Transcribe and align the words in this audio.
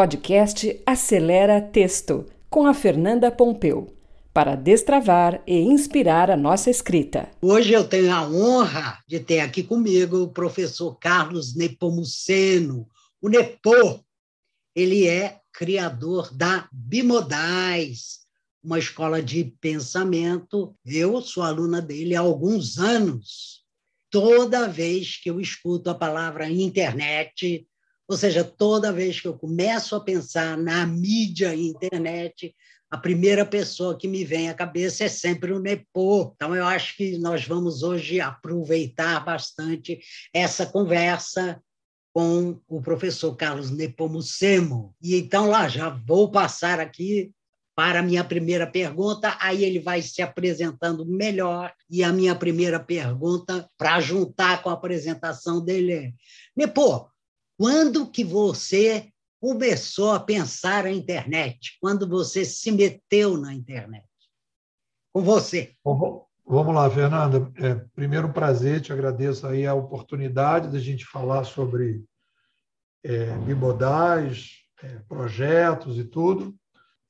Podcast 0.00 0.80
Acelera 0.86 1.60
Texto, 1.60 2.24
com 2.48 2.66
a 2.66 2.72
Fernanda 2.72 3.30
Pompeu, 3.30 3.94
para 4.32 4.54
destravar 4.54 5.42
e 5.46 5.58
inspirar 5.58 6.30
a 6.30 6.38
nossa 6.38 6.70
escrita. 6.70 7.30
Hoje 7.42 7.74
eu 7.74 7.86
tenho 7.86 8.10
a 8.10 8.26
honra 8.26 8.98
de 9.06 9.20
ter 9.20 9.40
aqui 9.40 9.62
comigo 9.62 10.22
o 10.22 10.32
professor 10.32 10.98
Carlos 10.98 11.54
Nepomuceno, 11.54 12.88
o 13.20 13.28
Nepo. 13.28 14.02
Ele 14.74 15.06
é 15.06 15.38
criador 15.52 16.34
da 16.34 16.66
Bimodais, 16.72 18.20
uma 18.64 18.78
escola 18.78 19.22
de 19.22 19.54
pensamento. 19.60 20.74
Eu 20.82 21.20
sou 21.20 21.42
aluna 21.42 21.82
dele 21.82 22.16
há 22.16 22.20
alguns 22.20 22.78
anos. 22.78 23.66
Toda 24.10 24.66
vez 24.66 25.20
que 25.22 25.28
eu 25.28 25.38
escuto 25.38 25.90
a 25.90 25.94
palavra 25.94 26.48
internet, 26.48 27.68
ou 28.10 28.16
seja, 28.16 28.42
toda 28.42 28.92
vez 28.92 29.20
que 29.20 29.28
eu 29.28 29.38
começo 29.38 29.94
a 29.94 30.00
pensar 30.00 30.58
na 30.58 30.84
mídia 30.84 31.54
e 31.54 31.68
internet, 31.68 32.52
a 32.90 32.98
primeira 32.98 33.46
pessoa 33.46 33.96
que 33.96 34.08
me 34.08 34.24
vem 34.24 34.50
à 34.50 34.54
cabeça 34.54 35.04
é 35.04 35.08
sempre 35.08 35.52
o 35.52 35.60
Nepo. 35.60 36.32
Então, 36.34 36.56
eu 36.56 36.66
acho 36.66 36.96
que 36.96 37.16
nós 37.18 37.46
vamos 37.46 37.84
hoje 37.84 38.20
aproveitar 38.20 39.24
bastante 39.24 40.00
essa 40.34 40.66
conversa 40.66 41.62
com 42.12 42.60
o 42.66 42.82
professor 42.82 43.36
Carlos 43.36 43.70
Nepomucemo. 43.70 44.92
E 45.00 45.14
então, 45.14 45.48
lá, 45.48 45.68
já 45.68 45.88
vou 45.88 46.32
passar 46.32 46.80
aqui 46.80 47.30
para 47.76 48.00
a 48.00 48.02
minha 48.02 48.24
primeira 48.24 48.66
pergunta, 48.66 49.38
aí 49.40 49.64
ele 49.64 49.78
vai 49.78 50.02
se 50.02 50.20
apresentando 50.20 51.06
melhor, 51.06 51.72
e 51.88 52.02
a 52.02 52.12
minha 52.12 52.34
primeira 52.34 52.80
pergunta, 52.80 53.70
para 53.78 54.00
juntar 54.00 54.64
com 54.64 54.68
a 54.68 54.72
apresentação 54.72 55.64
dele 55.64 55.92
é: 55.92 56.12
Nepo, 56.56 57.09
quando 57.60 58.10
que 58.10 58.24
você 58.24 59.12
começou 59.38 60.12
a 60.12 60.20
pensar 60.20 60.86
a 60.86 60.90
internet? 60.90 61.76
Quando 61.78 62.08
você 62.08 62.42
se 62.42 62.72
meteu 62.72 63.36
na 63.36 63.52
internet? 63.52 64.06
Com 65.12 65.20
você. 65.20 65.74
Vamos 65.84 66.74
lá, 66.74 66.88
Fernanda. 66.88 67.52
É, 67.56 67.74
primeiro, 67.94 68.32
prazer, 68.32 68.80
te 68.80 68.94
agradeço 68.94 69.46
aí 69.46 69.66
a 69.66 69.74
oportunidade 69.74 70.70
de 70.70 70.78
a 70.78 70.80
gente 70.80 71.04
falar 71.04 71.44
sobre 71.44 72.02
é, 73.04 73.26
é, 74.82 74.88
projetos 75.06 75.98
e 75.98 76.04
tudo. 76.04 76.56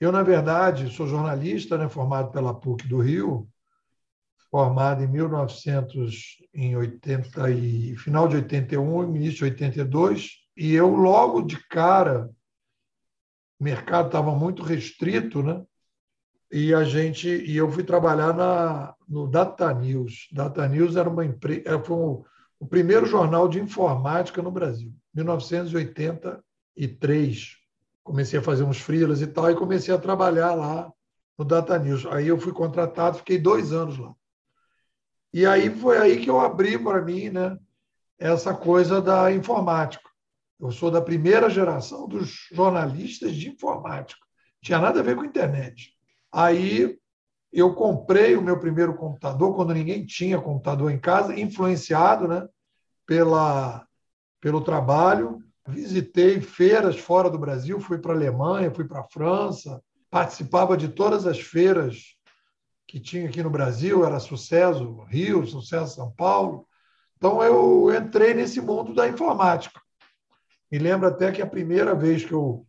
Eu, 0.00 0.10
na 0.10 0.24
verdade, 0.24 0.92
sou 0.92 1.06
jornalista, 1.06 1.78
né, 1.78 1.88
formado 1.88 2.32
pela 2.32 2.52
PUC 2.52 2.88
do 2.88 2.98
Rio, 2.98 3.48
formado 4.50 5.04
em 5.04 5.06
1980 5.06 7.50
e 7.52 7.96
final 7.96 8.26
de 8.26 8.34
81, 8.34 9.14
início 9.14 9.38
de 9.38 9.44
82, 9.44 10.39
e 10.56 10.74
eu 10.74 10.94
logo 10.94 11.42
de 11.42 11.56
cara 11.68 12.30
o 13.60 13.64
mercado 13.64 14.06
estava 14.06 14.34
muito 14.34 14.62
restrito, 14.62 15.42
né? 15.42 15.62
E 16.50 16.72
a 16.74 16.82
gente 16.82 17.28
e 17.28 17.54
eu 17.56 17.70
fui 17.70 17.84
trabalhar 17.84 18.34
na 18.34 18.94
no 19.06 19.28
Data 19.28 19.72
News. 19.74 20.28
Data 20.32 20.66
News 20.66 20.96
era 20.96 21.08
uma 21.08 21.24
empresa, 21.24 21.78
foi 21.84 21.96
um, 21.96 22.24
o 22.58 22.66
primeiro 22.66 23.06
jornal 23.06 23.46
de 23.48 23.60
informática 23.60 24.42
no 24.42 24.50
Brasil, 24.50 24.92
1983. 25.14 27.56
Comecei 28.02 28.40
a 28.40 28.42
fazer 28.42 28.64
uns 28.64 28.80
freelas 28.80 29.20
e 29.20 29.26
tal 29.26 29.50
e 29.50 29.54
comecei 29.54 29.94
a 29.94 29.98
trabalhar 29.98 30.54
lá 30.54 30.90
no 31.38 31.44
Data 31.44 31.78
News. 31.78 32.06
Aí 32.06 32.28
eu 32.28 32.40
fui 32.40 32.52
contratado, 32.52 33.18
fiquei 33.18 33.38
dois 33.38 33.72
anos 33.72 33.98
lá. 33.98 34.14
E 35.32 35.46
aí 35.46 35.70
foi 35.70 35.98
aí 35.98 36.20
que 36.20 36.28
eu 36.28 36.40
abri 36.40 36.76
para 36.78 37.00
mim, 37.02 37.30
né, 37.30 37.56
essa 38.18 38.52
coisa 38.52 39.00
da 39.00 39.32
informática. 39.32 40.09
Eu 40.60 40.70
sou 40.70 40.90
da 40.90 41.00
primeira 41.00 41.48
geração 41.48 42.06
dos 42.06 42.48
jornalistas 42.52 43.34
de 43.34 43.48
informática. 43.48 44.20
Tinha 44.62 44.78
nada 44.78 45.00
a 45.00 45.02
ver 45.02 45.16
com 45.16 45.24
internet. 45.24 45.94
Aí 46.30 46.98
eu 47.50 47.74
comprei 47.74 48.36
o 48.36 48.42
meu 48.42 48.58
primeiro 48.58 48.94
computador 48.94 49.54
quando 49.54 49.72
ninguém 49.72 50.04
tinha 50.04 50.40
computador 50.40 50.90
em 50.90 50.98
casa, 50.98 51.38
influenciado, 51.38 52.28
né, 52.28 52.46
pela 53.06 53.86
pelo 54.40 54.60
trabalho. 54.60 55.42
Visitei 55.66 56.40
feiras 56.40 56.98
fora 56.98 57.30
do 57.30 57.38
Brasil, 57.38 57.80
fui 57.80 57.98
para 57.98 58.12
a 58.12 58.16
Alemanha, 58.16 58.70
fui 58.70 58.84
para 58.84 59.00
a 59.00 59.08
França, 59.08 59.82
participava 60.10 60.76
de 60.76 60.88
todas 60.88 61.26
as 61.26 61.40
feiras 61.40 62.16
que 62.86 62.98
tinha 62.98 63.28
aqui 63.28 63.42
no 63.42 63.50
Brasil, 63.50 64.04
era 64.04 64.18
sucesso 64.18 65.04
Rio, 65.08 65.46
sucesso 65.46 65.94
São 65.94 66.10
Paulo. 66.10 66.66
Então 67.16 67.42
eu 67.42 67.94
entrei 67.94 68.34
nesse 68.34 68.60
mundo 68.60 68.94
da 68.94 69.08
informática. 69.08 69.80
Me 70.70 70.78
lembro 70.78 71.08
até 71.08 71.32
que 71.32 71.42
a 71.42 71.46
primeira 71.46 71.94
vez 71.94 72.24
que 72.24 72.32
eu 72.32 72.66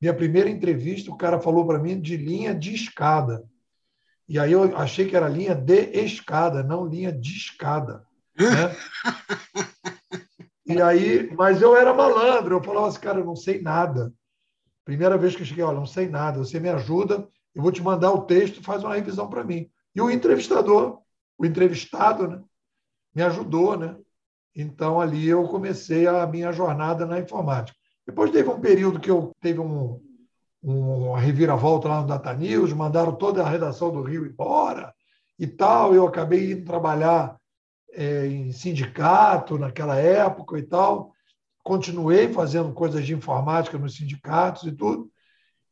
minha 0.00 0.14
primeira 0.14 0.48
entrevista, 0.48 1.10
o 1.10 1.16
cara 1.16 1.40
falou 1.40 1.66
para 1.66 1.78
mim 1.78 2.00
de 2.00 2.16
linha 2.16 2.54
de 2.54 2.72
escada. 2.72 3.44
E 4.28 4.38
aí 4.38 4.52
eu 4.52 4.76
achei 4.76 5.08
que 5.08 5.16
era 5.16 5.28
linha 5.28 5.54
de 5.54 5.90
escada, 6.04 6.62
não 6.62 6.86
linha 6.86 7.10
de 7.10 7.36
escada. 7.36 8.06
Né? 8.36 8.76
e 10.66 10.80
aí, 10.80 11.34
mas 11.34 11.60
eu 11.60 11.76
era 11.76 11.92
malandro, 11.92 12.56
eu 12.56 12.62
falava 12.62 12.86
assim, 12.86 13.00
cara, 13.00 13.18
eu 13.18 13.24
não 13.24 13.34
sei 13.34 13.60
nada. 13.60 14.12
Primeira 14.84 15.18
vez 15.18 15.34
que 15.34 15.42
eu 15.42 15.46
cheguei, 15.46 15.64
olha, 15.64 15.78
não 15.78 15.86
sei 15.86 16.08
nada, 16.08 16.38
você 16.38 16.60
me 16.60 16.68
ajuda, 16.68 17.28
eu 17.54 17.62
vou 17.62 17.72
te 17.72 17.82
mandar 17.82 18.12
o 18.12 18.22
texto, 18.22 18.62
faz 18.62 18.84
uma 18.84 18.94
revisão 18.94 19.28
para 19.28 19.42
mim. 19.42 19.68
E 19.94 20.00
o 20.00 20.10
entrevistador, 20.10 21.00
o 21.36 21.44
entrevistado, 21.44 22.28
né, 22.28 22.42
me 23.14 23.22
ajudou, 23.22 23.76
né? 23.76 23.96
Então 24.58 25.00
ali 25.00 25.28
eu 25.28 25.44
comecei 25.44 26.08
a 26.08 26.26
minha 26.26 26.50
jornada 26.50 27.06
na 27.06 27.20
informática. 27.20 27.78
Depois 28.04 28.32
teve 28.32 28.48
um 28.48 28.58
período 28.58 28.98
que 28.98 29.08
eu 29.08 29.30
teve 29.40 29.60
um, 29.60 30.02
um, 30.60 31.10
uma 31.10 31.20
reviravolta 31.20 31.86
lá 31.86 32.00
no 32.00 32.08
Data 32.08 32.34
News, 32.34 32.72
mandaram 32.72 33.14
toda 33.14 33.40
a 33.40 33.48
redação 33.48 33.92
do 33.92 34.02
Rio 34.02 34.26
embora 34.26 34.92
e 35.38 35.46
tal. 35.46 35.94
Eu 35.94 36.08
acabei 36.08 36.50
indo 36.50 36.64
trabalhar 36.64 37.38
é, 37.92 38.26
em 38.26 38.50
sindicato 38.50 39.56
naquela 39.56 39.94
época 39.94 40.58
e 40.58 40.62
tal. 40.64 41.12
Continuei 41.62 42.32
fazendo 42.32 42.72
coisas 42.72 43.06
de 43.06 43.14
informática 43.14 43.78
nos 43.78 43.94
sindicatos 43.94 44.64
e 44.64 44.72
tudo. 44.72 45.08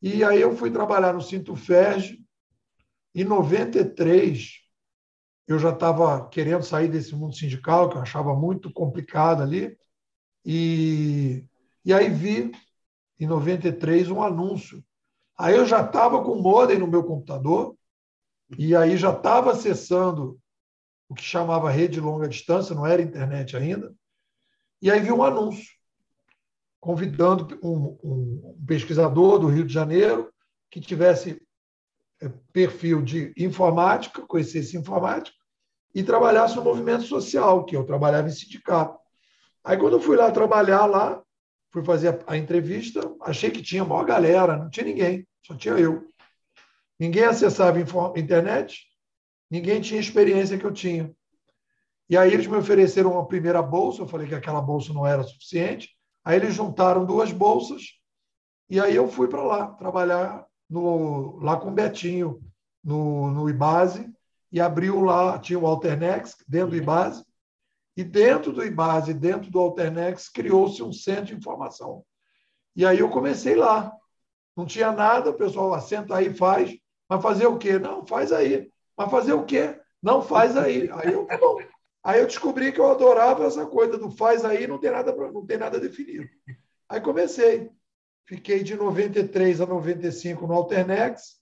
E 0.01 0.23
aí 0.23 0.39
eu 0.39 0.55
fui 0.55 0.71
trabalhar 0.71 1.11
no 1.11 1.21
Sintoferg. 1.21 2.23
Em 3.13 3.25
93, 3.25 4.61
eu 5.47 5.57
já 5.57 5.69
estava 5.69 6.27
querendo 6.27 6.63
sair 6.63 6.89
desse 6.89 7.15
mundo 7.15 7.35
sindical, 7.35 7.89
que 7.89 7.95
eu 7.95 8.01
achava 8.01 8.35
muito 8.35 8.71
complicado 8.71 9.41
ali. 9.41 9.77
E, 10.45 11.45
e 11.85 11.93
aí 11.93 12.09
vi, 12.09 12.51
em 13.17 13.25
93, 13.25 14.11
um 14.11 14.21
anúncio. 14.21 14.83
Aí 15.37 15.55
eu 15.55 15.65
já 15.65 15.85
estava 15.85 16.21
com 16.23 16.31
o 16.31 16.41
modem 16.41 16.77
no 16.77 16.87
meu 16.87 17.03
computador, 17.03 17.77
e 18.57 18.75
aí 18.75 18.97
já 18.97 19.11
estava 19.11 19.51
acessando 19.51 20.39
o 21.09 21.15
que 21.15 21.23
chamava 21.23 21.71
rede 21.71 22.01
longa 22.01 22.27
distância, 22.27 22.75
não 22.75 22.85
era 22.85 23.01
internet 23.01 23.55
ainda. 23.55 23.93
E 24.81 24.91
aí 24.91 24.99
vi 24.99 25.11
um 25.11 25.23
anúncio 25.23 25.65
convidando 26.79 27.57
um, 27.63 27.97
um, 28.03 28.65
pesquisador 28.65 29.39
do 29.39 29.47
Rio 29.47 29.65
de 29.65 29.73
Janeiro 29.73 30.31
que 30.69 30.79
tivesse 30.79 31.41
é, 32.21 32.29
perfil 32.51 33.01
de 33.01 33.33
informática, 33.37 34.25
conhecesse 34.25 34.77
informática, 34.77 35.36
e 35.93 36.03
trabalhasse 36.03 36.55
no 36.55 36.63
movimento 36.63 37.03
social, 37.03 37.65
que 37.65 37.75
eu 37.75 37.85
trabalhava 37.85 38.27
em 38.27 38.31
sindicato. 38.31 38.97
Aí, 39.63 39.77
quando 39.77 39.93
eu 39.93 39.99
fui 39.99 40.15
lá 40.15 40.31
trabalhar 40.31 40.85
lá, 40.85 41.21
fui 41.71 41.83
fazer 41.83 42.19
a, 42.27 42.37
entrevista, 42.37 43.01
achei 43.21 43.51
que 43.51 43.61
tinha 43.61 43.83
maior 43.83 44.05
galera, 44.05 44.57
não 44.57 44.69
tinha 44.69 44.85
ninguém, 44.85 45.27
só 45.45 45.55
tinha 45.55 45.75
eu. 45.75 46.07
Ninguém 46.99 47.23
acessava 47.23 47.77
a 47.77 48.19
internet, 48.19 48.85
ninguém 49.49 49.81
tinha 49.81 49.99
a 49.99 50.03
experiência 50.03 50.57
que 50.57 50.65
eu 50.65 50.73
tinha. 50.73 51.13
E 52.09 52.17
aí 52.17 52.33
eles 52.33 52.47
me 52.47 52.57
ofereceram 52.57 53.13
uma 53.13 53.27
primeira 53.27 53.61
bolsa, 53.61 54.01
eu 54.01 54.07
falei 54.07 54.27
que 54.27 54.35
aquela 54.35 54.61
bolsa 54.61 54.93
não 54.93 55.05
era 55.05 55.23
suficiente, 55.23 55.97
Aí 56.27 56.35
eles 56.35 56.55
juntaram 56.55 57.05
duas 57.05 57.31
bolsas 57.31 57.83
e 58.69 58.81
aí 58.81 58.93
eu 58.93 59.07
fui 59.07 59.29
para 59.29 59.41
lá 59.41 59.67
trabalhar 59.67 60.45
no, 60.69 61.39
lá 61.39 61.55
com 61.55 61.69
o 61.69 61.73
Betinho 61.73 62.43
no, 62.83 63.31
no 63.31 63.49
IBASE 63.49 64.13
e 64.51 64.61
abriu 64.61 65.01
lá, 65.01 65.37
tinha 65.39 65.59
o 65.59 65.67
Alternex 65.67 66.37
dentro 66.47 66.71
do 66.71 66.77
IBASE 66.77 67.25
e 67.95 68.03
dentro 68.03 68.51
do 68.51 68.63
IBASE, 68.63 69.13
dentro 69.13 69.49
do 69.49 69.59
Alternex, 69.59 70.29
criou-se 70.29 70.81
um 70.83 70.93
centro 70.93 71.25
de 71.25 71.35
informação. 71.35 72.03
E 72.75 72.85
aí 72.85 72.99
eu 72.99 73.09
comecei 73.09 73.55
lá. 73.55 73.91
Não 74.55 74.65
tinha 74.65 74.91
nada, 74.91 75.31
o 75.31 75.33
pessoal 75.33 75.73
assenta 75.73 76.15
aí 76.15 76.33
faz, 76.33 76.77
mas 77.09 77.21
fazer 77.21 77.47
o 77.47 77.57
quê? 77.57 77.77
Não, 77.79 78.05
faz 78.05 78.31
aí. 78.31 78.71
Mas 78.95 79.11
fazer 79.11 79.33
o 79.33 79.45
quê? 79.45 79.79
Não 80.01 80.21
faz 80.21 80.55
aí. 80.55 80.89
Aí 80.91 81.11
eu, 81.11 81.25
tá 81.25 81.37
bom. 81.37 81.59
Aí 82.03 82.19
eu 82.19 82.27
descobri 82.27 82.71
que 82.71 82.79
eu 82.79 82.89
adorava 82.89 83.45
essa 83.45 83.65
coisa 83.65 83.97
do 83.97 84.09
faz 84.09 84.45
aí, 84.45 84.65
não 84.67 84.79
tem 84.79 84.91
nada, 84.91 85.13
não 85.13 85.45
tem 85.45 85.57
nada 85.57 85.79
definido. 85.79 86.27
Aí 86.87 87.01
comecei. 87.01 87.69
Fiquei 88.25 88.63
de 88.63 88.75
93 88.75 89.61
a 89.61 89.65
95 89.65 90.45
no 90.45 90.53
Alternex. 90.53 91.37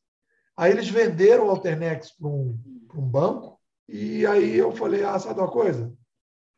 Aí 0.56 0.72
eles 0.72 0.88
venderam 0.88 1.48
o 1.48 1.50
Alternex 1.50 2.12
para 2.12 2.28
um, 2.28 2.58
um 3.00 3.08
banco. 3.08 3.60
E 3.88 4.26
aí 4.26 4.56
eu 4.56 4.72
falei, 4.72 5.04
ah, 5.04 5.18
sabe 5.20 5.40
uma 5.40 5.52
coisa? 5.52 5.94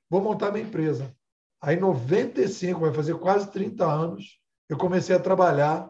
Vou 0.09 0.21
montar 0.21 0.51
minha 0.51 0.65
empresa. 0.65 1.13
Aí, 1.61 1.75
em 1.75 1.79
95, 1.79 2.79
vai 2.79 2.93
fazer 2.93 3.17
quase 3.17 3.51
30 3.51 3.85
anos, 3.85 4.39
eu 4.69 4.77
comecei 4.77 5.15
a 5.15 5.19
trabalhar 5.19 5.89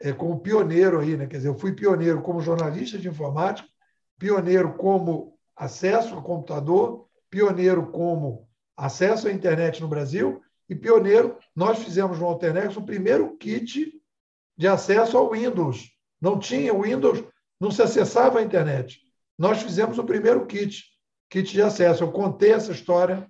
é, 0.00 0.12
como 0.12 0.40
pioneiro 0.40 1.00
aí, 1.00 1.16
né? 1.16 1.26
Quer 1.26 1.38
dizer, 1.38 1.48
eu 1.48 1.58
fui 1.58 1.72
pioneiro 1.72 2.20
como 2.22 2.40
jornalista 2.40 2.98
de 2.98 3.08
informática, 3.08 3.68
pioneiro 4.18 4.74
como 4.74 5.38
acesso 5.54 6.14
ao 6.14 6.22
computador, 6.22 7.08
pioneiro 7.30 7.90
como 7.90 8.48
acesso 8.76 9.28
à 9.28 9.32
internet 9.32 9.80
no 9.80 9.88
Brasil 9.88 10.42
e 10.68 10.74
pioneiro, 10.74 11.38
nós 11.54 11.78
fizemos 11.78 12.18
no 12.18 12.26
Alternex 12.26 12.76
o 12.76 12.82
primeiro 12.82 13.36
kit 13.36 13.92
de 14.56 14.68
acesso 14.68 15.16
ao 15.16 15.30
Windows. 15.30 15.90
Não 16.20 16.38
tinha 16.38 16.74
Windows, 16.74 17.24
não 17.60 17.70
se 17.70 17.82
acessava 17.82 18.38
a 18.38 18.42
internet. 18.42 19.00
Nós 19.38 19.62
fizemos 19.62 19.98
o 19.98 20.04
primeiro 20.04 20.46
kit, 20.46 20.84
kit 21.30 21.52
de 21.52 21.62
acesso. 21.62 22.04
Eu 22.04 22.12
contei 22.12 22.52
essa 22.52 22.72
história 22.72 23.26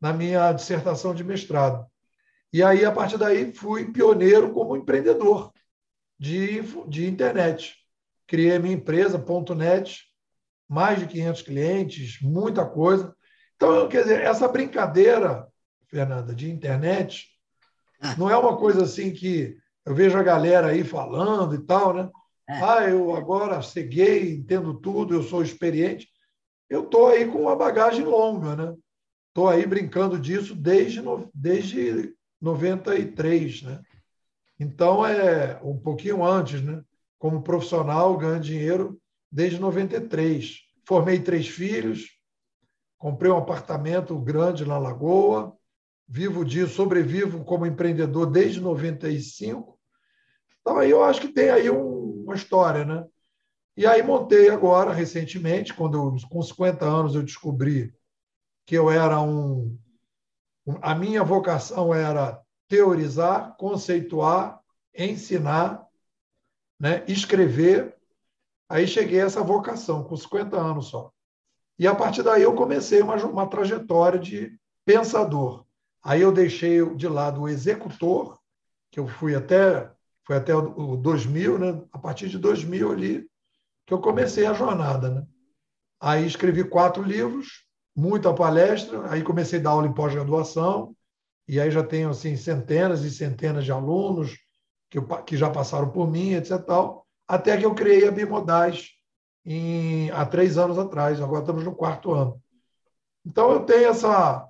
na 0.00 0.12
minha 0.12 0.52
dissertação 0.52 1.14
de 1.14 1.24
mestrado. 1.24 1.86
E 2.52 2.62
aí, 2.62 2.84
a 2.84 2.92
partir 2.92 3.16
daí, 3.16 3.52
fui 3.52 3.90
pioneiro 3.92 4.52
como 4.52 4.76
empreendedor 4.76 5.52
de, 6.18 6.60
de 6.88 7.08
internet. 7.08 7.74
Criei 8.26 8.56
a 8.56 8.58
minha 8.58 8.74
empresa, 8.74 9.22
.net, 9.56 10.02
mais 10.68 10.98
de 10.98 11.06
500 11.06 11.42
clientes, 11.42 12.18
muita 12.20 12.64
coisa. 12.64 13.14
Então, 13.56 13.88
quer 13.88 14.02
dizer, 14.02 14.20
essa 14.20 14.48
brincadeira, 14.48 15.46
Fernanda, 15.86 16.34
de 16.34 16.50
internet, 16.50 17.28
ah. 18.00 18.14
não 18.16 18.28
é 18.28 18.36
uma 18.36 18.56
coisa 18.56 18.84
assim 18.84 19.12
que 19.12 19.56
eu 19.84 19.94
vejo 19.94 20.18
a 20.18 20.22
galera 20.22 20.68
aí 20.68 20.84
falando 20.84 21.54
e 21.54 21.58
tal, 21.58 21.94
né? 21.94 22.10
Ah, 22.62 22.84
eu 22.88 23.14
agora 23.14 23.62
ceguei, 23.62 24.34
entendo 24.34 24.74
tudo, 24.74 25.14
eu 25.14 25.22
sou 25.22 25.42
experiente. 25.42 26.08
Eu 26.68 26.84
estou 26.84 27.08
aí 27.08 27.26
com 27.26 27.42
uma 27.42 27.56
bagagem 27.56 28.04
longa, 28.04 28.56
né? 28.56 28.76
Estou 29.28 29.48
aí 29.48 29.66
brincando 29.66 30.18
disso 30.18 30.54
desde, 30.54 31.00
desde 31.34 32.14
93, 32.40 33.62
né? 33.62 33.80
Então, 34.58 35.04
é 35.04 35.58
um 35.62 35.78
pouquinho 35.78 36.24
antes, 36.24 36.62
né? 36.62 36.82
Como 37.18 37.42
profissional, 37.42 38.16
ganhando 38.16 38.42
dinheiro 38.42 39.00
desde 39.30 39.58
93. 39.58 40.60
Formei 40.86 41.20
três 41.20 41.48
filhos, 41.48 42.10
comprei 42.98 43.30
um 43.30 43.38
apartamento 43.38 44.18
grande 44.18 44.66
na 44.66 44.78
Lagoa, 44.78 45.56
vivo 46.06 46.44
disso, 46.44 46.74
sobrevivo 46.74 47.44
como 47.44 47.66
empreendedor 47.66 48.26
desde 48.26 48.60
95. 48.60 49.71
Então, 50.62 50.78
aí 50.78 50.90
eu 50.90 51.04
acho 51.04 51.20
que 51.20 51.28
tem 51.28 51.50
aí 51.50 51.70
um, 51.70 52.22
uma 52.24 52.34
história, 52.34 52.84
né? 52.84 53.04
E 53.76 53.86
aí 53.86 54.02
montei 54.02 54.48
agora, 54.48 54.92
recentemente, 54.92 55.74
quando 55.74 55.96
eu, 55.96 56.28
com 56.28 56.42
50 56.42 56.84
anos 56.84 57.14
eu 57.14 57.22
descobri 57.22 57.94
que 58.66 58.74
eu 58.74 58.90
era 58.90 59.20
um. 59.20 59.78
A 60.80 60.94
minha 60.94 61.24
vocação 61.24 61.92
era 61.92 62.40
teorizar, 62.68 63.56
conceituar, 63.56 64.60
ensinar, 64.96 65.84
né, 66.78 67.04
escrever. 67.08 67.96
Aí 68.68 68.86
cheguei 68.86 69.20
a 69.20 69.24
essa 69.26 69.42
vocação, 69.42 70.04
com 70.04 70.16
50 70.16 70.56
anos 70.56 70.86
só. 70.86 71.12
E 71.78 71.86
a 71.86 71.94
partir 71.94 72.22
daí 72.22 72.42
eu 72.42 72.54
comecei 72.54 73.02
uma, 73.02 73.16
uma 73.26 73.48
trajetória 73.48 74.18
de 74.18 74.56
pensador. 74.84 75.66
Aí 76.02 76.20
eu 76.20 76.32
deixei 76.32 76.84
de 76.94 77.08
lado 77.08 77.42
o 77.42 77.48
executor, 77.48 78.38
que 78.90 79.00
eu 79.00 79.08
fui 79.08 79.34
até 79.34 79.90
foi 80.24 80.36
até 80.36 80.54
o 80.54 80.96
2000, 80.96 81.58
né? 81.58 81.82
A 81.92 81.98
partir 81.98 82.28
de 82.28 82.38
2000 82.38 82.92
ali 82.92 83.26
que 83.86 83.92
eu 83.92 84.00
comecei 84.00 84.46
a 84.46 84.52
jornada, 84.52 85.10
né? 85.10 85.26
Aí 86.00 86.26
escrevi 86.26 86.64
quatro 86.64 87.02
livros, 87.02 87.64
muita 87.94 88.32
palestra, 88.34 89.10
aí 89.10 89.22
comecei 89.22 89.58
a 89.60 89.62
dar 89.62 89.70
aula 89.70 89.86
em 89.86 89.94
pós-graduação, 89.94 90.96
e 91.46 91.60
aí 91.60 91.70
já 91.70 91.82
tenho 91.82 92.10
assim 92.10 92.36
centenas 92.36 93.02
e 93.02 93.10
centenas 93.10 93.64
de 93.64 93.72
alunos 93.72 94.38
que, 94.90 94.98
eu, 94.98 95.06
que 95.24 95.36
já 95.36 95.50
passaram 95.50 95.90
por 95.90 96.10
mim, 96.10 96.32
etc. 96.32 96.58
Tal, 96.62 97.06
até 97.26 97.56
que 97.56 97.64
eu 97.64 97.74
criei 97.74 98.06
a 98.06 98.10
Bimodais 98.10 98.90
em, 99.44 100.10
há 100.10 100.24
três 100.24 100.58
anos 100.58 100.78
atrás, 100.78 101.20
agora 101.20 101.40
estamos 101.40 101.64
no 101.64 101.74
quarto 101.74 102.12
ano. 102.12 102.40
Então 103.24 103.52
eu 103.52 103.64
tenho 103.64 103.88
essa, 103.88 104.48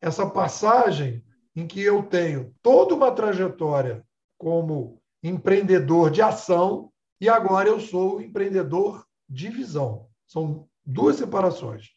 essa 0.00 0.28
passagem 0.28 1.24
em 1.54 1.66
que 1.66 1.80
eu 1.80 2.02
tenho 2.02 2.54
toda 2.62 2.94
uma 2.94 3.12
trajetória 3.12 4.04
como 4.38 5.01
empreendedor 5.22 6.10
de 6.10 6.20
ação 6.20 6.90
e 7.20 7.28
agora 7.28 7.68
eu 7.68 7.78
sou 7.78 8.20
empreendedor 8.20 9.06
de 9.28 9.48
visão. 9.48 10.08
São 10.26 10.68
duas 10.84 11.16
separações. 11.16 11.90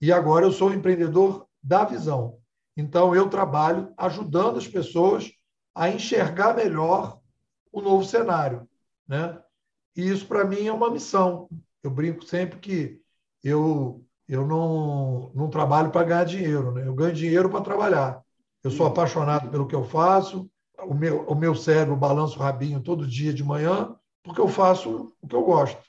E 0.00 0.12
agora 0.12 0.44
eu 0.44 0.52
sou 0.52 0.72
empreendedor 0.72 1.46
da 1.62 1.84
visão. 1.84 2.38
Então, 2.76 3.14
eu 3.14 3.28
trabalho 3.28 3.92
ajudando 3.96 4.58
as 4.58 4.68
pessoas 4.68 5.32
a 5.74 5.88
enxergar 5.88 6.54
melhor 6.54 7.20
o 7.72 7.80
novo 7.80 8.04
cenário. 8.04 8.68
Né? 9.06 9.40
E 9.96 10.08
isso, 10.08 10.26
para 10.26 10.44
mim, 10.44 10.66
é 10.66 10.72
uma 10.72 10.90
missão. 10.90 11.48
Eu 11.82 11.90
brinco 11.90 12.24
sempre 12.24 12.58
que 12.58 13.00
eu, 13.42 14.04
eu 14.28 14.46
não, 14.46 15.32
não 15.34 15.50
trabalho 15.50 15.90
para 15.90 16.06
ganhar 16.06 16.24
dinheiro, 16.24 16.72
né? 16.72 16.86
eu 16.86 16.94
ganho 16.94 17.14
dinheiro 17.14 17.50
para 17.50 17.60
trabalhar. 17.60 18.22
Eu 18.62 18.70
sou 18.70 18.86
apaixonado 18.86 19.50
pelo 19.50 19.66
que 19.66 19.74
eu 19.74 19.84
faço, 19.84 20.50
o 20.86 20.94
meu, 20.94 21.22
o 21.26 21.34
meu 21.34 21.54
cérebro 21.54 21.96
balança 21.96 22.36
o 22.36 22.42
rabinho 22.42 22.80
todo 22.80 23.06
dia 23.06 23.32
de 23.32 23.44
manhã, 23.44 23.94
porque 24.22 24.40
eu 24.40 24.48
faço 24.48 25.12
o 25.20 25.28
que 25.28 25.34
eu 25.34 25.42
gosto. 25.42 25.82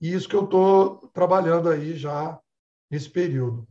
E 0.00 0.12
isso 0.12 0.28
que 0.28 0.36
eu 0.36 0.44
estou 0.44 1.10
trabalhando 1.12 1.68
aí 1.68 1.96
já 1.96 2.38
nesse 2.90 3.08
período. 3.08 3.68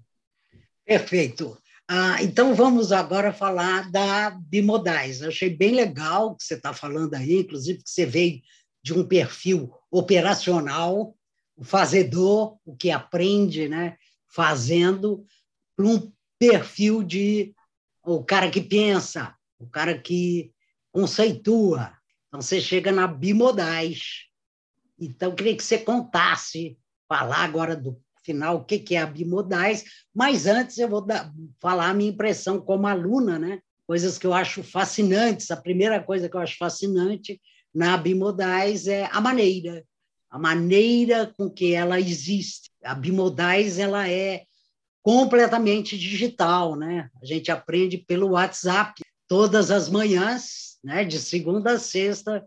Perfeito. 0.86 1.57
Ah, 1.88 2.22
então 2.22 2.54
vamos 2.54 2.92
agora 2.92 3.34
falar 3.34 3.90
da 3.90 4.30
Bimodais. 4.30 5.24
Achei 5.24 5.50
bem 5.50 5.74
legal 5.74 6.28
o 6.28 6.36
que 6.36 6.44
você 6.44 6.54
está 6.54 6.72
falando 6.72 7.16
aí, 7.16 7.40
inclusive 7.40 7.81
que 7.84 7.90
você 7.90 8.06
veio 8.06 8.42
de 8.84 8.94
um 8.94 9.07
perfil 9.07 9.74
operacional, 9.92 11.16
o 11.56 11.63
fazedor, 11.63 12.57
o 12.63 12.75
que 12.75 12.92
aprende, 12.92 13.68
né, 13.68 13.98
fazendo, 14.28 15.25
para 15.75 15.86
um 15.86 16.12
perfil 16.38 17.04
de 17.04 17.54
o 18.04 18.24
cara 18.24 18.50
que 18.50 18.62
pensa, 18.62 19.36
o 19.60 19.68
cara 19.68 19.98
que 19.98 20.52
conceitua. 20.92 21.94
Então 22.28 22.42
você 22.42 22.60
chega 22.60 22.92
na 22.92 23.07
Bimodais. 23.07 24.26
Então 25.00 25.36
queria 25.36 25.56
que 25.56 25.64
você 25.64 25.78
contasse, 25.78 26.78
falar 27.07 27.44
agora 27.44 27.76
do 27.76 28.00
final 28.24 28.57
o 28.57 28.66
que 28.66 28.95
é 28.95 29.00
a 29.00 29.06
Bimodais, 29.06 29.83
mas 30.14 30.45
antes 30.45 30.78
eu 30.78 30.88
vou 30.88 31.02
dar, 31.02 31.31
falar 31.60 31.90
a 31.90 31.94
minha 31.94 32.12
impressão 32.12 32.60
como 32.60 32.88
aluna, 32.88 33.40
né? 33.40 33.62
coisas 33.90 34.19
que 34.19 34.28
eu 34.28 34.36
acho 34.36 34.62
fascinantes. 34.62 35.50
A 35.50 35.57
primeira 35.57 36.00
coisa 36.00 36.30
que 36.30 36.36
eu 36.36 36.40
acho 36.40 36.60
fascinante 36.60 37.42
na 37.74 37.98
Bimodais 37.98 38.88
é 38.88 39.10
a 39.12 39.19
maneira, 39.19 39.83
a 40.30 40.38
maneira 40.38 41.33
com 41.36 41.50
que 41.50 41.74
ela 41.74 42.00
existe. 42.00 42.69
A 42.83 42.94
Bimodais 42.94 43.80
ela 43.80 44.07
é 44.07 44.44
completamente 45.02 45.98
digital, 45.98 46.76
né? 46.76 47.10
A 47.19 47.26
gente 47.26 47.52
aprende 47.52 47.98
pelo 47.98 48.33
WhatsApp 48.33 49.02
todas 49.30 49.71
as 49.71 49.88
manhãs, 49.88 50.78
né? 50.83 51.06
De 51.06 51.19
segunda 51.19 51.74
a 51.74 51.80
sexta, 51.80 52.45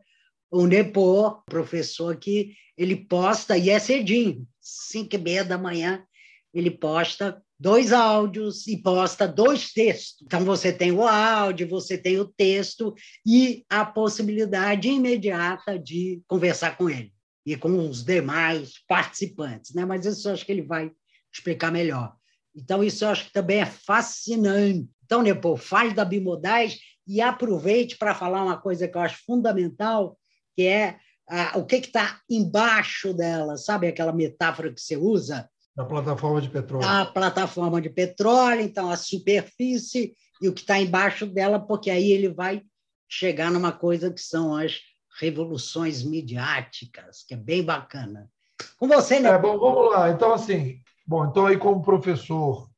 o 0.50 0.66
Nepo, 0.66 1.42
professor 1.46 2.16
que 2.16 2.54
ele 2.76 2.96
posta 2.96 3.56
e 3.56 3.70
é 3.70 3.78
cedinho, 3.78 4.46
cinco 4.60 5.14
e 5.14 5.18
meia 5.18 5.44
da 5.44 5.56
manhã, 5.56 6.04
ele 6.52 6.70
posta 6.70 7.42
dois 7.58 7.92
áudios 7.92 8.66
e 8.66 8.76
posta 8.76 9.26
dois 9.26 9.72
textos. 9.72 10.20
Então, 10.26 10.44
você 10.44 10.72
tem 10.72 10.90
o 10.90 11.06
áudio, 11.06 11.68
você 11.68 11.96
tem 11.96 12.18
o 12.18 12.26
texto 12.26 12.92
e 13.24 13.64
a 13.70 13.84
possibilidade 13.84 14.88
imediata 14.88 15.78
de 15.78 16.20
conversar 16.26 16.76
com 16.76 16.90
ele 16.90 17.12
e 17.46 17.56
com 17.56 17.88
os 17.88 18.04
demais 18.04 18.72
participantes. 18.88 19.72
Né? 19.72 19.84
Mas 19.84 20.04
isso 20.04 20.28
eu 20.28 20.32
acho 20.32 20.44
que 20.44 20.52
ele 20.52 20.62
vai 20.62 20.90
explicar 21.32 21.70
melhor. 21.70 22.14
Então, 22.54 22.82
isso 22.82 23.04
eu 23.04 23.10
acho 23.10 23.26
que 23.26 23.32
também 23.32 23.60
é 23.60 23.66
fascinante. 23.66 24.88
Então, 25.12 25.20
Nepo, 25.20 25.58
fale 25.58 25.92
da 25.92 26.06
Bimodais 26.06 26.78
e 27.06 27.20
aproveite 27.20 27.98
para 27.98 28.14
falar 28.14 28.42
uma 28.42 28.56
coisa 28.56 28.88
que 28.88 28.96
eu 28.96 29.02
acho 29.02 29.22
fundamental, 29.26 30.16
que 30.56 30.62
é 30.66 30.96
ah, 31.28 31.52
o 31.58 31.66
que 31.66 31.76
está 31.76 32.18
embaixo 32.30 33.12
dela, 33.12 33.58
sabe 33.58 33.86
aquela 33.86 34.10
metáfora 34.10 34.72
que 34.72 34.80
você 34.80 34.96
usa? 34.96 35.50
Da 35.76 35.84
plataforma 35.84 36.40
de 36.40 36.48
petróleo. 36.48 36.88
A 36.88 37.04
plataforma 37.04 37.78
de 37.78 37.90
petróleo, 37.90 38.62
então 38.62 38.90
a 38.90 38.96
superfície 38.96 40.14
e 40.40 40.48
o 40.48 40.52
que 40.54 40.62
está 40.62 40.80
embaixo 40.80 41.26
dela, 41.26 41.60
porque 41.60 41.90
aí 41.90 42.10
ele 42.10 42.30
vai 42.30 42.62
chegar 43.06 43.50
numa 43.50 43.70
coisa 43.70 44.10
que 44.10 44.20
são 44.22 44.56
as 44.56 44.80
revoluções 45.20 46.02
midiáticas, 46.02 47.22
que 47.28 47.34
é 47.34 47.36
bem 47.36 47.62
bacana. 47.62 48.30
Com 48.78 48.88
você, 48.88 49.20
né? 49.20 49.28
É, 49.28 49.38
bom, 49.38 49.58
vamos 49.58 49.92
lá. 49.92 50.08
Então, 50.08 50.32
assim, 50.32 50.80
bom, 51.06 51.26
então 51.26 51.44
aí 51.44 51.58
como 51.58 51.82
professor, 51.82 52.71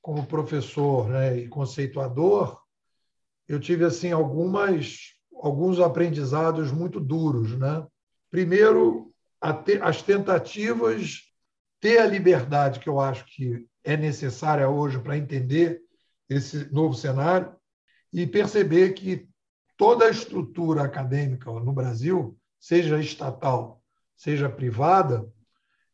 como 0.00 0.26
professor 0.26 1.08
né, 1.08 1.38
e 1.38 1.48
conceituador, 1.48 2.60
eu 3.46 3.60
tive 3.60 3.84
assim 3.84 4.12
algumas 4.12 5.14
alguns 5.42 5.80
aprendizados 5.80 6.70
muito 6.70 7.00
duros. 7.00 7.58
Né? 7.58 7.86
Primeiro, 8.30 9.12
te, 9.64 9.80
as 9.80 10.02
tentativas 10.02 11.22
ter 11.80 11.98
a 11.98 12.06
liberdade 12.06 12.78
que 12.78 12.88
eu 12.88 13.00
acho 13.00 13.24
que 13.26 13.66
é 13.82 13.96
necessária 13.96 14.68
hoje 14.68 14.98
para 14.98 15.16
entender 15.16 15.80
esse 16.28 16.70
novo 16.72 16.94
cenário 16.94 17.54
e 18.12 18.26
perceber 18.26 18.92
que 18.92 19.28
toda 19.76 20.04
a 20.04 20.10
estrutura 20.10 20.82
acadêmica 20.82 21.50
no 21.50 21.72
Brasil, 21.72 22.38
seja 22.58 23.00
estatal, 23.00 23.82
seja 24.14 24.48
privada, 24.48 25.26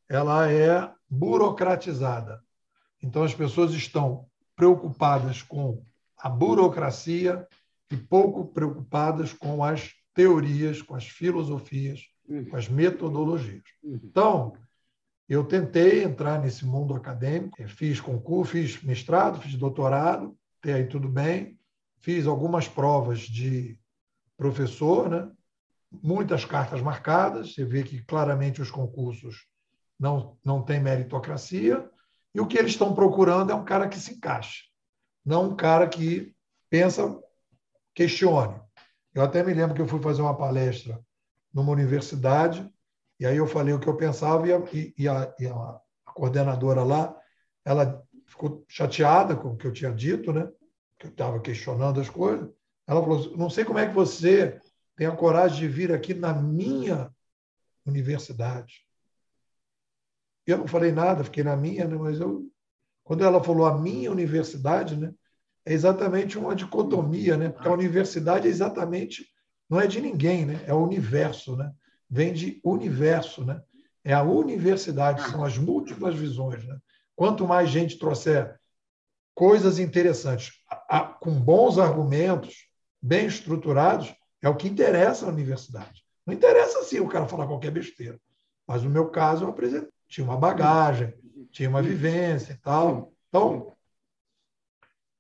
ela 0.09 0.51
é 0.51 0.93
burocratizada. 1.09 2.43
Então, 3.03 3.23
as 3.23 3.35
pessoas 3.35 3.73
estão 3.73 4.27
preocupadas 4.55 5.43
com 5.43 5.83
a 6.19 6.29
burocracia 6.29 7.47
e 7.91 7.97
pouco 7.97 8.47
preocupadas 8.47 9.33
com 9.33 9.63
as 9.63 9.93
teorias, 10.15 10.81
com 10.81 10.95
as 10.95 11.07
filosofias, 11.07 12.01
uhum. 12.29 12.47
com 12.47 12.57
as 12.57 12.69
metodologias. 12.69 13.63
Uhum. 13.83 14.01
Então, 14.03 14.57
eu 15.29 15.45
tentei 15.45 16.05
entrar 16.05 16.41
nesse 16.41 16.65
mundo 16.65 16.95
acadêmico, 16.95 17.57
fiz 17.69 18.01
concurso, 18.01 18.53
fiz 18.53 18.83
mestrado, 18.83 19.41
fiz 19.41 19.55
doutorado, 19.57 20.37
até 20.61 20.75
aí 20.75 20.87
tudo 20.87 21.09
bem, 21.09 21.59
fiz 21.99 22.27
algumas 22.27 22.69
provas 22.69 23.21
de 23.21 23.79
professor, 24.37 25.09
né? 25.09 25.31
muitas 26.03 26.45
cartas 26.45 26.81
marcadas, 26.81 27.55
você 27.55 27.65
vê 27.65 27.83
que 27.83 28.03
claramente 28.03 28.61
os 28.61 28.71
concursos 28.71 29.47
não, 29.99 30.37
não 30.45 30.63
têm 30.63 30.81
meritocracia, 30.81 31.89
e 32.37 32.41
o 32.41 32.47
que 32.47 32.59
eles 32.59 32.73
estão 32.73 32.95
procurando 32.95 33.51
é 33.51 33.55
um 33.55 33.65
cara 33.65 33.89
que 33.89 33.99
se 33.99 34.13
encaixe, 34.13 34.65
não 35.25 35.53
um 35.53 35.57
cara 35.57 35.89
que 35.89 36.37
pensa, 36.69 37.19
questione. 37.95 38.61
Eu 39.15 39.23
até 39.23 39.43
me 39.43 39.55
lembro 39.55 39.75
que 39.75 39.81
eu 39.81 39.89
fui 39.89 40.03
fazer 40.03 40.21
uma 40.21 40.37
palestra 40.37 41.01
numa 41.51 41.73
universidade, 41.73 42.71
e 43.19 43.25
aí 43.25 43.39
eu 43.39 43.47
falei 43.47 43.73
o 43.73 43.81
que 43.81 43.89
eu 43.89 43.97
pensava, 43.97 44.47
e 44.47 44.53
a, 44.53 44.59
e 44.99 45.09
a, 45.09 45.35
e 45.41 45.47
a 45.47 45.81
coordenadora 46.13 46.85
lá, 46.85 47.19
ela 47.65 48.07
ficou 48.27 48.63
chateada 48.69 49.35
com 49.35 49.55
o 49.55 49.57
que 49.57 49.67
eu 49.67 49.73
tinha 49.73 49.91
dito, 49.91 50.31
né? 50.31 50.47
que 50.99 51.07
eu 51.07 51.11
estava 51.11 51.41
questionando 51.41 52.03
as 52.03 52.11
coisas. 52.11 52.51
Ela 52.87 53.01
falou: 53.01 53.35
não 53.35 53.49
sei 53.49 53.65
como 53.65 53.79
é 53.79 53.89
que 53.89 53.95
você 53.95 54.61
tem 54.95 55.07
a 55.07 55.17
coragem 55.17 55.59
de 55.59 55.69
vir 55.69 55.91
aqui 55.91 56.13
na 56.13 56.35
minha 56.35 57.11
universidade. 57.87 58.86
Eu 60.47 60.59
não 60.59 60.67
falei 60.67 60.93
nada, 60.93 61.25
fiquei 61.25 61.43
na 61.43 61.57
minha, 61.57 61.87
né? 61.87 61.97
mas 61.97 62.21
eu, 62.21 62.47
quando 63.03 63.25
ela 63.25 63.43
falou 63.43 63.67
a 63.67 63.77
minha 63.77 64.11
universidade, 64.11 64.97
né? 64.97 65.13
é 65.65 65.73
exatamente 65.73 66.39
uma 66.39 66.55
dicotomia, 66.55 67.37
né? 67.37 67.49
porque 67.49 67.69
a 67.69 67.73
universidade 67.73 68.47
é 68.47 68.51
exatamente, 68.51 69.27
não 69.69 69.81
é 69.81 69.87
de 69.87 70.01
ninguém, 70.01 70.47
né? 70.47 70.63
é 70.67 70.73
o 70.73 70.83
universo, 70.83 71.57
né? 71.57 71.73
vem 72.09 72.33
de 72.33 72.61
universo, 72.65 73.45
né? 73.45 73.61
é 74.05 74.13
a 74.13 74.23
universidade, 74.23 75.29
são 75.31 75.45
as 75.45 75.59
múltiplas 75.59 76.15
visões. 76.15 76.65
Né? 76.65 76.79
Quanto 77.17 77.47
mais 77.47 77.69
gente 77.69 77.99
trouxer 77.99 78.57
coisas 79.35 79.79
interessantes, 79.81 80.53
com 81.21 81.33
bons 81.33 81.79
argumentos, 81.79 82.69
bem 83.03 83.27
estruturados, 83.27 84.15
é 84.41 84.49
o 84.49 84.57
que 84.57 84.69
interessa 84.69 85.27
à 85.27 85.29
universidade. 85.29 86.05
Não 86.25 86.33
interessa 86.33 86.83
sim 86.85 87.01
o 87.01 87.09
cara 87.09 87.27
falar 87.27 87.47
qualquer 87.47 87.71
besteira. 87.71 88.21
Mas 88.67 88.83
no 88.83 88.91
meu 88.91 89.11
caso, 89.11 89.45
eu 89.45 89.49
apresentei. 89.49 89.91
Tinha 90.09 90.25
uma 90.25 90.37
bagagem, 90.37 91.15
tinha 91.51 91.69
uma 91.69 91.83
vivência 91.83 92.53
e 92.53 92.57
tal. 92.57 93.13
Então, 93.29 93.77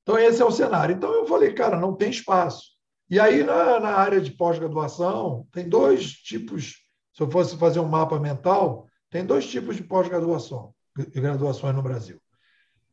então, 0.07 0.16
esse 0.16 0.40
é 0.40 0.45
o 0.45 0.52
cenário. 0.52 0.95
Então, 0.95 1.12
eu 1.12 1.26
falei, 1.26 1.52
cara, 1.52 1.76
não 1.76 1.93
tem 1.93 2.11
espaço. 2.11 2.76
E 3.11 3.19
aí, 3.19 3.43
na, 3.43 3.81
na 3.81 3.88
área 3.88 4.21
de 4.21 4.31
pós-graduação, 4.31 5.49
tem 5.50 5.69
dois 5.69 6.12
tipos. 6.12 6.76
Se 7.12 7.23
eu 7.25 7.28
fosse 7.28 7.57
fazer 7.57 7.81
um 7.81 7.88
mapa 7.88 8.16
mental, 8.21 8.87
tem 9.11 9.26
dois 9.26 9.49
tipos 9.49 9.75
de 9.75 9.83
pós-graduação, 9.83 10.73
graduações 11.12 11.75
no 11.75 11.83
Brasil. 11.83 12.21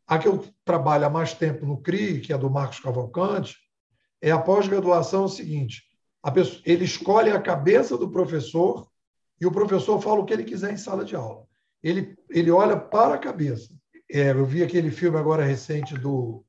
A 0.07 0.17
que 0.17 0.27
eu 0.27 0.43
trabalho 0.65 1.05
há 1.05 1.09
mais 1.09 1.33
tempo 1.33 1.67
no 1.67 1.77
CRI, 1.77 2.19
que 2.19 2.33
é 2.33 2.37
do 2.37 2.49
Marcos 2.49 2.79
Cavalcante, 2.79 3.57
é 4.19 4.31
a 4.31 4.39
pós-graduação 4.39 5.27
seguinte: 5.27 5.83
pessoa, 6.33 6.61
ele 6.65 6.83
escolhe 6.85 7.29
a 7.29 7.41
cabeça 7.41 7.95
do 7.95 8.09
professor 8.09 8.87
e 9.39 9.45
o 9.45 9.51
professor 9.51 10.01
fala 10.01 10.21
o 10.21 10.25
que 10.25 10.33
ele 10.33 10.43
quiser 10.43 10.73
em 10.73 10.77
sala 10.77 11.05
de 11.05 11.15
aula. 11.15 11.45
Ele, 11.83 12.15
ele 12.29 12.49
olha 12.49 12.77
para 12.77 13.15
a 13.15 13.19
cabeça. 13.19 13.73
É, 14.09 14.31
eu 14.31 14.45
vi 14.45 14.63
aquele 14.63 14.89
filme 14.89 15.17
agora 15.17 15.43
recente 15.43 15.95
do 15.95 16.45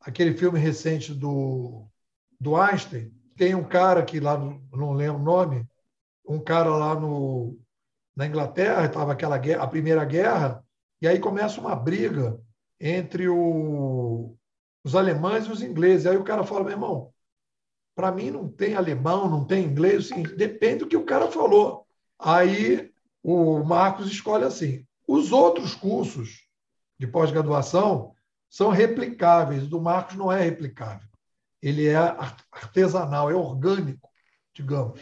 aquele 0.00 0.34
filme 0.36 0.58
recente 0.58 1.12
do, 1.12 1.84
do 2.40 2.54
Einstein. 2.54 3.12
Tem 3.36 3.54
um 3.54 3.64
cara 3.64 4.04
que 4.04 4.20
lá 4.20 4.38
não 4.38 4.92
lembro 4.92 5.20
o 5.20 5.24
nome, 5.24 5.66
um 6.26 6.38
cara 6.38 6.70
lá 6.70 6.94
no, 6.94 7.58
na 8.14 8.26
Inglaterra 8.26 8.86
estava 8.86 9.12
aquela 9.12 9.36
guerra, 9.36 9.64
a 9.64 9.68
primeira 9.68 10.04
guerra 10.04 10.64
e 11.00 11.06
aí 11.06 11.18
começa 11.18 11.60
uma 11.60 11.76
briga 11.76 12.40
entre 12.80 13.28
o, 13.28 14.36
os 14.84 14.94
alemães 14.94 15.46
e 15.46 15.50
os 15.50 15.62
ingleses. 15.62 16.06
Aí 16.06 16.16
o 16.16 16.24
cara 16.24 16.44
fala, 16.44 16.64
meu 16.64 16.72
irmão, 16.72 17.12
para 17.94 18.12
mim 18.12 18.30
não 18.30 18.48
tem 18.48 18.74
alemão, 18.74 19.28
não 19.28 19.44
tem 19.44 19.64
inglês, 19.64 20.10
assim, 20.10 20.22
depende 20.22 20.78
do 20.78 20.88
que 20.88 20.96
o 20.96 21.04
cara 21.04 21.30
falou. 21.30 21.86
Aí 22.18 22.92
o 23.28 23.64
Marcos 23.64 24.06
escolhe 24.06 24.44
assim. 24.44 24.86
Os 25.04 25.32
outros 25.32 25.74
cursos 25.74 26.46
de 26.96 27.08
pós-graduação 27.08 28.14
são 28.48 28.70
replicáveis, 28.70 29.64
o 29.64 29.66
do 29.66 29.80
Marcos 29.80 30.14
não 30.14 30.30
é 30.30 30.40
replicável. 30.40 31.08
Ele 31.60 31.88
é 31.88 31.96
artesanal, 31.96 33.28
é 33.28 33.34
orgânico, 33.34 34.08
digamos. 34.54 35.00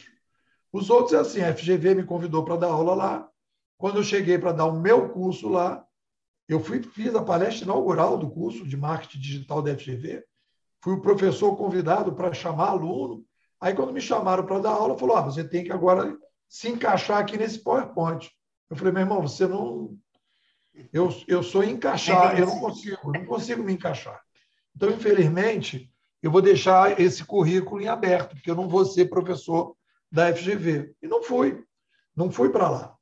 Os 0.73 0.89
outros 0.89 1.13
é 1.13 1.19
assim, 1.19 1.43
a 1.43 1.55
FGV 1.55 1.97
me 1.97 2.05
convidou 2.05 2.43
para 2.47 2.57
dar 2.57 2.69
aula 2.69 2.95
lá. 2.95 3.29
Quando 3.77 3.97
eu 3.97 4.03
cheguei 4.03 4.39
para 4.39 4.53
dar 4.53 4.65
o 4.65 4.81
meu 4.81 5.11
curso 5.11 5.47
lá, 5.51 5.85
eu 6.49 6.61
fui, 6.61 6.83
fiz 6.83 7.15
a 7.15 7.23
palestra 7.23 7.67
inaugural 7.67 8.17
do 8.17 8.31
curso 8.31 8.67
de 8.67 8.75
marketing 8.75 9.19
digital 9.19 9.61
da 9.61 9.77
FGV, 9.77 10.25
fui 10.83 10.95
o 10.95 11.03
professor 11.03 11.55
convidado 11.57 12.15
para 12.15 12.33
chamar 12.33 12.71
aluno. 12.71 13.23
Aí, 13.61 13.75
quando 13.75 13.93
me 13.93 14.01
chamaram 14.01 14.47
para 14.47 14.61
dar 14.61 14.71
aula, 14.71 14.97
falou: 14.97 15.15
ah, 15.15 15.23
você 15.23 15.47
tem 15.47 15.63
que 15.63 15.73
agora 15.73 16.17
se 16.49 16.69
encaixar 16.69 17.19
aqui 17.19 17.37
nesse 17.37 17.59
PowerPoint. 17.63 18.31
Eu 18.71 18.77
falei: 18.77 18.93
meu 18.93 19.03
irmão, 19.03 19.23
você 19.23 19.47
não. 19.47 19.97
Eu, 20.93 21.15
eu 21.29 21.43
sou 21.43 21.63
encaixar, 21.63 22.39
eu 22.39 22.47
não 22.47 22.59
consigo, 22.59 23.13
não 23.13 23.25
consigo 23.25 23.63
me 23.63 23.73
encaixar. 23.73 24.21
Então, 24.75 24.91
infelizmente, 24.91 25.91
eu 26.21 26.31
vou 26.31 26.43
deixar 26.43 27.01
esse 27.01 27.25
currículo 27.25 27.81
em 27.81 27.87
aberto, 27.87 28.35
porque 28.35 28.51
eu 28.51 28.57
não 28.57 28.69
vou 28.69 28.85
ser 28.85 29.09
professor 29.09 29.77
da 30.11 30.35
FGV. 30.35 30.95
E 31.01 31.07
não 31.07 31.23
fui, 31.23 31.63
não 32.17 32.31
fui 32.31 32.51
para 32.51 32.69
lá. 32.69 32.97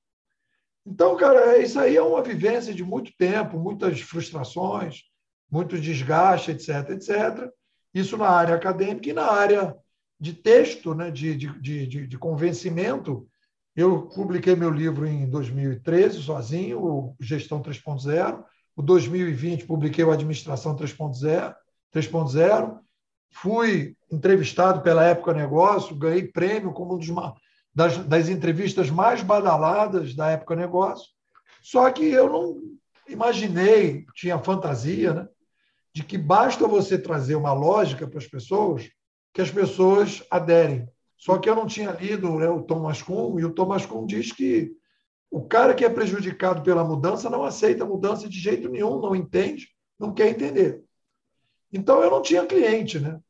Então, 0.85 1.17
cara, 1.17 1.57
isso 1.59 1.79
aí 1.79 1.97
é 1.97 2.03
uma 2.03 2.23
vivência 2.23 2.75
de 2.75 2.83
muito 2.83 3.13
tempo, 3.17 3.59
muitas 3.59 4.01
frustrações, 4.01 5.03
muito 5.51 5.79
desgaste, 5.79 6.51
etc, 6.51 6.91
etc. 6.91 7.51
Isso 7.95 8.17
na 8.17 8.29
área 8.29 8.55
acadêmica 8.55 9.09
e 9.09 9.13
na 9.13 9.31
área 9.31 9.77
de 10.19 10.33
texto, 10.35 10.95
né, 10.95 11.11
de, 11.11 11.37
de, 11.37 11.87
de, 11.87 12.07
de 12.07 12.19
convencimento. 12.19 13.29
Eu 13.75 14.03
publiquei 14.09 14.55
meu 14.55 14.71
livro 14.71 15.07
em 15.07 15.29
2013, 15.29 16.23
sozinho, 16.23 16.85
o 16.85 17.17
Gestão 17.21 17.63
3.0. 17.63 18.45
O 18.77 18.83
2020 18.83 19.67
publiquei 19.67 20.05
o 20.05 20.11
Administração 20.11 20.77
3.0. 20.77 21.55
3.0. 21.95 22.79
Fui 23.31 23.97
entrevistado 24.11 24.83
pela 24.83 25.05
Época 25.05 25.33
Negócio, 25.33 25.97
ganhei 25.97 26.27
prêmio 26.29 26.73
como 26.73 26.95
um 26.95 26.99
dos 26.99 27.09
das, 27.75 27.97
das 27.99 28.29
entrevistas 28.29 28.91
mais 28.91 29.23
badaladas 29.23 30.15
da 30.15 30.31
época 30.31 30.55
negócio. 30.55 31.09
Só 31.63 31.91
que 31.91 32.05
eu 32.05 32.29
não 32.29 32.57
imaginei, 33.09 34.05
tinha 34.15 34.39
fantasia, 34.39 35.15
né, 35.15 35.29
de 35.95 36.03
que 36.03 36.19
basta 36.19 36.67
você 36.67 36.99
trazer 36.99 37.35
uma 37.35 37.53
lógica 37.53 38.07
para 38.07 38.19
as 38.19 38.27
pessoas 38.27 38.89
que 39.33 39.41
as 39.41 39.51
pessoas 39.51 40.23
aderem. 40.31 40.87
Só 41.23 41.39
que 41.39 41.49
eu 41.49 41.55
não 41.55 41.69
tinha 41.69 41.93
lido 41.93 42.37
né, 42.41 42.49
o 42.49 42.63
Thomas 42.63 43.01
Kuhn, 43.01 43.39
e 43.39 43.45
o 43.45 43.55
Thomas 43.55 43.87
Kuhn 43.87 44.05
diz 44.05 44.33
que 44.33 44.73
o 45.31 45.47
cara 45.47 45.73
que 45.73 45.85
é 45.85 45.89
prejudicado 45.89 46.65
pela 46.65 46.83
mudança 46.83 47.31
não 47.31 47.45
aceita 47.45 47.85
a 47.85 47.87
mudança 47.87 48.29
de 48.29 48.37
jeito 48.37 48.69
nenhum, 48.69 49.01
não 49.01 49.15
entende, 49.15 49.69
não 49.97 50.13
quer 50.13 50.31
entender. 50.31 50.83
Então 51.73 52.03
eu 52.03 52.11
não 52.11 52.23
tinha 52.23 52.45
cliente, 52.45 52.99
né? 52.99 53.21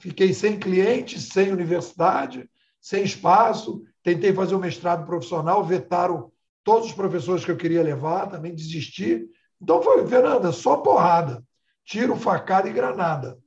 Fiquei 0.00 0.34
sem 0.34 0.58
cliente, 0.58 1.20
sem 1.20 1.52
universidade, 1.52 2.50
sem 2.80 3.04
espaço. 3.04 3.80
Tentei 4.02 4.32
fazer 4.32 4.56
o 4.56 4.58
um 4.58 4.62
mestrado 4.62 5.06
profissional, 5.06 5.62
vetaram 5.62 6.32
todos 6.64 6.88
os 6.88 6.94
professores 6.94 7.44
que 7.44 7.52
eu 7.52 7.56
queria 7.56 7.80
levar, 7.80 8.28
também 8.28 8.56
desisti. 8.56 9.24
Então 9.62 9.80
foi, 9.80 10.04
Fernanda, 10.08 10.50
só 10.50 10.78
porrada. 10.78 11.44
Tiro, 11.84 12.16
facada 12.16 12.68
e 12.68 12.72
granada. 12.72 13.38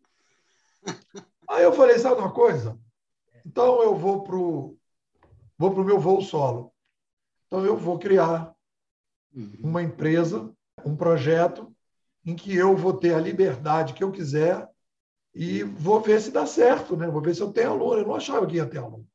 Aí 1.49 1.65
eu 1.65 1.73
falei, 1.73 1.99
sabe 1.99 2.21
uma 2.21 2.31
coisa? 2.31 2.79
Então 3.45 3.81
eu 3.81 3.95
vou 3.95 4.23
para 4.23 4.35
o 4.35 4.77
vou 5.57 5.73
pro 5.73 5.83
meu 5.83 5.99
voo 5.99 6.21
solo. 6.21 6.73
Então 7.47 7.65
eu 7.65 7.75
vou 7.75 7.99
criar 7.99 8.53
uhum. 9.33 9.59
uma 9.61 9.83
empresa, 9.83 10.51
um 10.85 10.95
projeto 10.95 11.75
em 12.25 12.35
que 12.35 12.55
eu 12.55 12.75
vou 12.75 12.93
ter 12.93 13.13
a 13.13 13.19
liberdade 13.19 13.93
que 13.93 14.03
eu 14.03 14.11
quiser 14.11 14.67
e 15.33 15.63
vou 15.63 15.99
ver 16.01 16.21
se 16.21 16.31
dá 16.31 16.45
certo, 16.45 16.95
né? 16.95 17.07
Vou 17.07 17.21
ver 17.21 17.35
se 17.35 17.41
eu 17.41 17.51
tenho 17.51 17.71
aluno. 17.71 18.01
Eu 18.01 18.07
não 18.07 18.15
achava 18.15 18.45
que 18.47 18.55
ia 18.55 18.65
ter 18.65 18.79
aluno. 18.79 19.07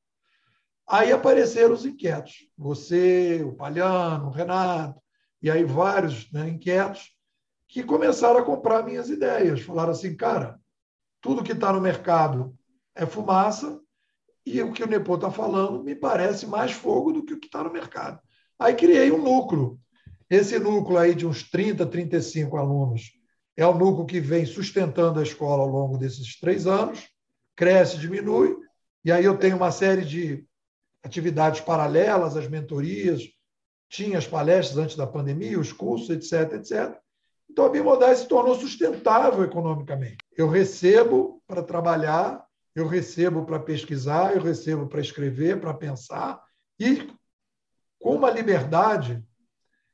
Aí 0.86 1.12
apareceram 1.12 1.74
os 1.74 1.86
inquietos. 1.86 2.48
Você, 2.56 3.42
o 3.42 3.54
Palhano, 3.54 4.26
o 4.26 4.30
Renato, 4.30 5.00
e 5.40 5.50
aí 5.50 5.64
vários 5.64 6.30
né, 6.32 6.48
inquietos 6.48 7.14
que 7.68 7.82
começaram 7.82 8.38
a 8.38 8.44
comprar 8.44 8.82
minhas 8.82 9.08
ideias. 9.08 9.60
Falaram 9.60 9.90
assim, 9.90 10.14
cara, 10.16 10.60
tudo 11.20 11.42
que 11.42 11.52
está 11.52 11.72
no 11.72 11.80
mercado 11.80 12.54
é 12.94 13.06
fumaça, 13.06 13.80
e 14.46 14.62
o 14.62 14.72
que 14.72 14.82
o 14.82 14.86
Nepo 14.86 15.14
está 15.14 15.30
falando 15.30 15.82
me 15.82 15.94
parece 15.94 16.46
mais 16.46 16.72
fogo 16.72 17.12
do 17.12 17.24
que 17.24 17.34
o 17.34 17.40
que 17.40 17.46
está 17.46 17.62
no 17.62 17.72
mercado. 17.72 18.20
Aí 18.58 18.74
criei 18.74 19.10
um 19.10 19.22
núcleo. 19.22 19.78
Esse 20.28 20.58
núcleo 20.58 20.98
aí 20.98 21.14
de 21.14 21.26
uns 21.26 21.42
30, 21.42 21.86
35 21.86 22.56
alunos 22.56 23.12
é 23.56 23.66
o 23.66 23.74
núcleo 23.74 24.06
que 24.06 24.20
vem 24.20 24.44
sustentando 24.44 25.20
a 25.20 25.22
escola 25.22 25.62
ao 25.62 25.68
longo 25.68 25.96
desses 25.96 26.38
três 26.38 26.66
anos, 26.66 27.08
cresce, 27.56 27.98
diminui, 27.98 28.56
e 29.04 29.12
aí 29.12 29.24
eu 29.24 29.36
tenho 29.36 29.56
uma 29.56 29.70
série 29.70 30.04
de 30.04 30.44
atividades 31.02 31.60
paralelas, 31.60 32.36
as 32.36 32.48
mentorias, 32.48 33.22
tinha 33.88 34.18
as 34.18 34.26
palestras 34.26 34.78
antes 34.78 34.96
da 34.96 35.06
pandemia, 35.06 35.60
os 35.60 35.72
cursos, 35.72 36.10
etc, 36.10 36.54
etc. 36.54 36.98
Então 37.48 37.66
a 37.66 37.68
Bimodais 37.68 38.20
se 38.20 38.28
tornou 38.28 38.54
sustentável 38.56 39.44
economicamente. 39.44 40.16
Eu 40.36 40.48
recebo 40.48 41.40
para 41.46 41.62
trabalhar, 41.62 42.43
eu 42.74 42.86
recebo 42.86 43.44
para 43.44 43.58
pesquisar, 43.58 44.34
eu 44.34 44.42
recebo 44.42 44.86
para 44.86 45.00
escrever, 45.00 45.60
para 45.60 45.72
pensar, 45.72 46.42
e 46.78 47.08
com 48.00 48.16
uma 48.16 48.30
liberdade 48.30 49.22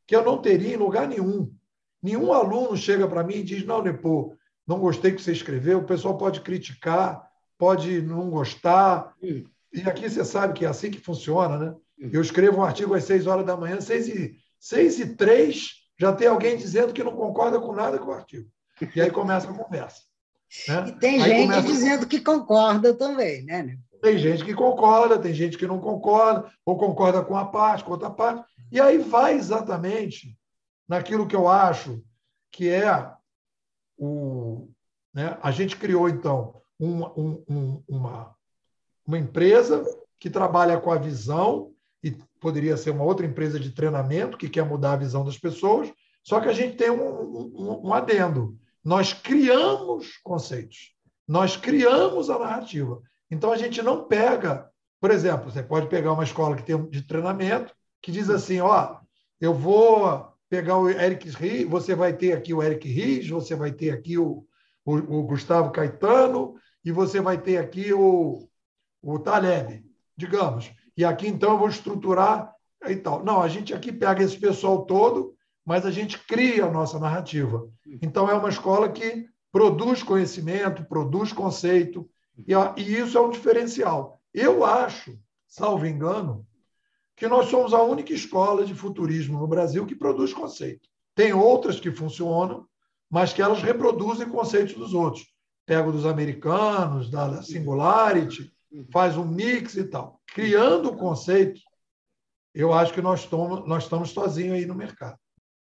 que 0.06 0.16
eu 0.16 0.24
não 0.24 0.40
teria 0.40 0.74
em 0.74 0.78
lugar 0.78 1.06
nenhum. 1.06 1.54
Nenhum 2.02 2.32
aluno 2.32 2.76
chega 2.76 3.06
para 3.06 3.22
mim 3.22 3.36
e 3.36 3.42
diz: 3.44 3.64
Não, 3.64 3.82
Nepo, 3.82 4.36
não 4.66 4.80
gostei 4.80 5.12
que 5.12 5.22
você 5.22 5.32
escreveu. 5.32 5.78
O 5.78 5.86
pessoal 5.86 6.16
pode 6.16 6.40
criticar, 6.40 7.22
pode 7.58 8.00
não 8.00 8.30
gostar. 8.30 9.14
E 9.22 9.82
aqui 9.86 10.08
você 10.08 10.24
sabe 10.24 10.54
que 10.54 10.64
é 10.64 10.68
assim 10.68 10.90
que 10.90 10.98
funciona, 10.98 11.58
né? 11.58 11.76
Eu 11.98 12.22
escrevo 12.22 12.58
um 12.58 12.64
artigo 12.64 12.94
às 12.94 13.04
seis 13.04 13.26
horas 13.26 13.44
da 13.44 13.56
manhã, 13.56 13.80
seis 13.80 14.08
e, 14.08 14.36
seis 14.58 14.98
e 14.98 15.14
três, 15.14 15.74
já 15.98 16.12
tem 16.14 16.26
alguém 16.26 16.56
dizendo 16.56 16.94
que 16.94 17.04
não 17.04 17.14
concorda 17.14 17.60
com 17.60 17.74
nada 17.74 17.98
com 17.98 18.10
o 18.10 18.14
artigo. 18.14 18.50
E 18.96 19.00
aí 19.00 19.10
começa 19.10 19.50
a 19.50 19.54
conversa. 19.54 20.09
Né? 20.68 20.88
E 20.88 20.92
tem 20.92 21.22
aí 21.22 21.30
gente 21.30 21.48
começa... 21.48 21.68
dizendo 21.68 22.06
que 22.06 22.20
concorda 22.20 22.94
também, 22.94 23.42
né? 23.44 23.78
Tem 24.02 24.18
gente 24.18 24.44
que 24.44 24.54
concorda, 24.54 25.18
tem 25.18 25.34
gente 25.34 25.58
que 25.58 25.66
não 25.66 25.78
concorda, 25.78 26.50
ou 26.64 26.76
concorda 26.76 27.22
com 27.22 27.36
a 27.36 27.44
parte, 27.44 27.84
com 27.84 27.92
outra 27.92 28.10
parte. 28.10 28.44
E 28.72 28.80
aí 28.80 28.98
vai 28.98 29.34
exatamente 29.34 30.36
naquilo 30.88 31.26
que 31.26 31.36
eu 31.36 31.48
acho 31.48 32.02
que 32.50 32.68
é 32.68 33.12
o. 33.98 34.68
Né? 35.12 35.36
A 35.42 35.50
gente 35.50 35.76
criou, 35.76 36.08
então, 36.08 36.60
uma, 36.78 37.12
um, 37.16 37.82
uma, 37.86 38.34
uma 39.06 39.18
empresa 39.18 39.84
que 40.18 40.30
trabalha 40.30 40.80
com 40.80 40.90
a 40.90 40.98
visão, 40.98 41.72
e 42.02 42.16
poderia 42.40 42.76
ser 42.76 42.90
uma 42.90 43.04
outra 43.04 43.26
empresa 43.26 43.60
de 43.60 43.70
treinamento 43.70 44.38
que 44.38 44.48
quer 44.48 44.64
mudar 44.64 44.92
a 44.92 44.96
visão 44.96 45.24
das 45.24 45.38
pessoas, 45.38 45.92
só 46.22 46.40
que 46.40 46.48
a 46.48 46.52
gente 46.52 46.76
tem 46.76 46.90
um, 46.90 47.02
um, 47.02 47.88
um 47.88 47.94
adendo. 47.94 48.58
Nós 48.84 49.12
criamos 49.12 50.18
conceitos, 50.22 50.94
nós 51.26 51.56
criamos 51.56 52.30
a 52.30 52.38
narrativa. 52.38 53.00
Então 53.30 53.52
a 53.52 53.56
gente 53.56 53.82
não 53.82 54.04
pega, 54.04 54.68
por 55.00 55.10
exemplo, 55.10 55.50
você 55.50 55.62
pode 55.62 55.88
pegar 55.88 56.12
uma 56.12 56.24
escola 56.24 56.56
que 56.56 56.62
tem 56.62 56.88
de 56.88 57.02
treinamento 57.02 57.74
que 58.02 58.10
diz 58.10 58.30
assim, 58.30 58.60
ó, 58.60 58.98
eu 59.40 59.52
vou 59.52 60.28
pegar 60.48 60.78
o 60.78 60.88
Eric 60.88 61.28
Riz, 61.30 61.68
você 61.68 61.94
vai 61.94 62.12
ter 62.12 62.32
aqui 62.32 62.52
o 62.52 62.62
Eric 62.62 62.88
Riz, 62.88 63.28
você 63.28 63.54
vai 63.54 63.70
ter 63.70 63.90
aqui 63.90 64.18
o, 64.18 64.44
o, 64.84 64.94
o 64.94 65.22
Gustavo 65.22 65.70
Caetano 65.70 66.56
e 66.84 66.90
você 66.90 67.20
vai 67.20 67.40
ter 67.40 67.58
aqui 67.58 67.92
o, 67.92 68.48
o 69.02 69.18
Taleb, 69.18 69.84
digamos. 70.16 70.70
E 70.96 71.04
aqui, 71.04 71.28
então, 71.28 71.52
eu 71.52 71.58
vou 71.58 71.68
estruturar 71.68 72.52
e 72.86 72.96
tal. 72.96 73.24
Não, 73.24 73.40
a 73.40 73.48
gente 73.48 73.72
aqui 73.72 73.92
pega 73.92 74.22
esse 74.22 74.38
pessoal 74.38 74.84
todo, 74.84 75.34
mas 75.70 75.86
a 75.86 75.90
gente 75.92 76.18
cria 76.18 76.64
a 76.64 76.68
nossa 76.68 76.98
narrativa. 76.98 77.70
Então, 78.02 78.28
é 78.28 78.34
uma 78.34 78.48
escola 78.48 78.88
que 78.88 79.28
produz 79.52 80.02
conhecimento, 80.02 80.84
produz 80.84 81.32
conceito, 81.32 82.10
e, 82.36 82.52
e 82.76 82.98
isso 82.98 83.16
é 83.16 83.20
um 83.20 83.30
diferencial. 83.30 84.20
Eu 84.34 84.64
acho, 84.64 85.16
salvo 85.46 85.86
engano, 85.86 86.44
que 87.14 87.28
nós 87.28 87.46
somos 87.50 87.72
a 87.72 87.80
única 87.80 88.12
escola 88.12 88.64
de 88.64 88.74
futurismo 88.74 89.38
no 89.38 89.46
Brasil 89.46 89.86
que 89.86 89.94
produz 89.94 90.34
conceito. 90.34 90.88
Tem 91.14 91.32
outras 91.32 91.78
que 91.78 91.92
funcionam, 91.92 92.66
mas 93.08 93.32
que 93.32 93.40
elas 93.40 93.62
reproduzem 93.62 94.28
conceitos 94.28 94.74
dos 94.74 94.92
outros. 94.92 95.24
Pega 95.64 95.92
dos 95.92 96.04
americanos, 96.04 97.08
da 97.08 97.44
Singularity, 97.44 98.52
faz 98.90 99.16
um 99.16 99.24
mix 99.24 99.76
e 99.76 99.84
tal. 99.84 100.20
Criando 100.34 100.88
o 100.88 100.96
conceito, 100.96 101.60
eu 102.52 102.72
acho 102.72 102.92
que 102.92 103.00
nós 103.00 103.20
estamos, 103.20 103.68
nós 103.68 103.84
estamos 103.84 104.10
sozinhos 104.10 104.56
aí 104.56 104.66
no 104.66 104.74
mercado. 104.74 105.16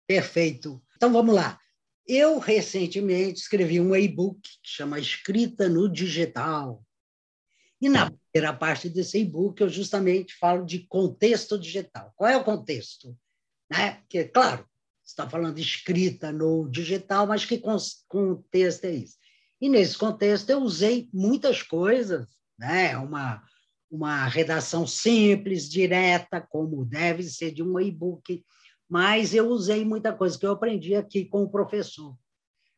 Perfeito. 0.07 0.81
Então 0.95 1.11
vamos 1.11 1.33
lá. 1.33 1.59
Eu 2.05 2.37
recentemente 2.37 3.39
escrevi 3.39 3.79
um 3.79 3.95
e-book 3.95 4.41
que 4.41 4.69
chama 4.69 4.99
Escrita 4.99 5.69
no 5.69 5.89
Digital. 5.89 6.83
E 7.81 7.89
na 7.89 8.09
primeira 8.09 8.53
parte 8.53 8.89
desse 8.89 9.19
e-book 9.19 9.59
eu 9.59 9.69
justamente 9.69 10.33
falo 10.35 10.65
de 10.65 10.79
contexto 10.87 11.57
digital. 11.57 12.13
Qual 12.15 12.29
é 12.29 12.37
o 12.37 12.43
contexto? 12.43 13.17
Né? 13.69 14.01
Que, 14.07 14.25
claro, 14.25 14.65
está 15.05 15.29
falando 15.29 15.55
de 15.55 15.61
escrita 15.61 16.31
no 16.31 16.69
digital, 16.69 17.27
mas 17.27 17.45
que 17.45 17.57
contexto 17.57 18.85
é 18.85 18.95
esse? 18.95 19.17
E 19.59 19.69
nesse 19.69 19.97
contexto 19.97 20.49
eu 20.49 20.61
usei 20.61 21.09
muitas 21.13 21.61
coisas, 21.61 22.27
né? 22.57 22.97
uma, 22.97 23.43
uma 23.89 24.27
redação 24.27 24.87
simples, 24.87 25.69
direta, 25.69 26.41
como 26.41 26.85
deve 26.85 27.23
ser 27.23 27.51
de 27.51 27.63
um 27.63 27.79
e-book, 27.79 28.43
mas 28.93 29.33
eu 29.33 29.47
usei 29.47 29.83
muita 29.83 30.13
coisa 30.13 30.37
que 30.37 30.45
eu 30.45 30.51
aprendi 30.51 30.93
aqui 30.93 31.25
com 31.25 31.41
o 31.41 31.49
professor. 31.49 32.15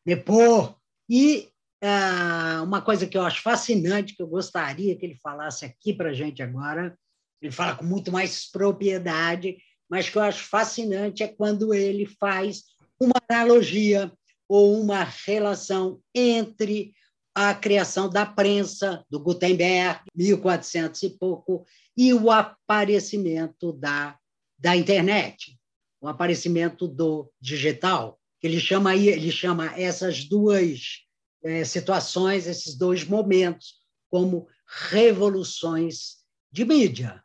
Depois, 0.06 0.70
e 1.10 1.50
ah, 1.84 2.62
uma 2.64 2.82
coisa 2.82 3.06
que 3.06 3.18
eu 3.18 3.22
acho 3.22 3.42
fascinante, 3.42 4.16
que 4.16 4.22
eu 4.22 4.28
gostaria 4.28 4.96
que 4.96 5.06
ele 5.06 5.20
falasse 5.22 5.66
aqui 5.66 5.94
para 5.94 6.12
a 6.12 6.14
gente 6.14 6.42
agora, 6.42 6.98
ele 7.42 7.52
fala 7.52 7.76
com 7.76 7.84
muito 7.84 8.14
mais 8.14 8.50
propriedade, 8.50 9.58
mas 9.90 10.08
que 10.08 10.18
eu 10.18 10.22
acho 10.22 10.46
fascinante 10.46 11.22
é 11.22 11.28
quando 11.28 11.74
ele 11.74 12.06
faz 12.06 12.64
uma 12.98 13.22
analogia 13.30 14.10
ou 14.48 14.80
uma 14.80 15.04
relação 15.04 16.00
entre 16.16 16.94
a 17.36 17.54
criação 17.54 18.10
da 18.10 18.26
prensa, 18.26 19.04
do 19.10 19.20
Gutenberg, 19.20 20.00
1400 20.16 21.04
e 21.04 21.10
pouco, 21.10 21.66
e 21.98 22.14
o 22.14 22.32
aparecimento 22.32 23.74
da, 23.74 24.18
da 24.58 24.78
internet, 24.78 25.58
o 26.02 26.08
aparecimento 26.08 26.88
do 26.88 27.32
digital. 27.40 28.20
Ele 28.42 28.60
chama, 28.60 28.96
ele 28.96 29.32
chama 29.32 29.74
essas 29.80 30.26
duas 30.26 31.02
é, 31.44 31.64
situações, 31.64 32.48
esses 32.48 32.76
dois 32.76 33.04
momentos, 33.04 33.76
como 34.10 34.48
revoluções 34.90 36.18
de 36.52 36.64
mídia. 36.64 37.24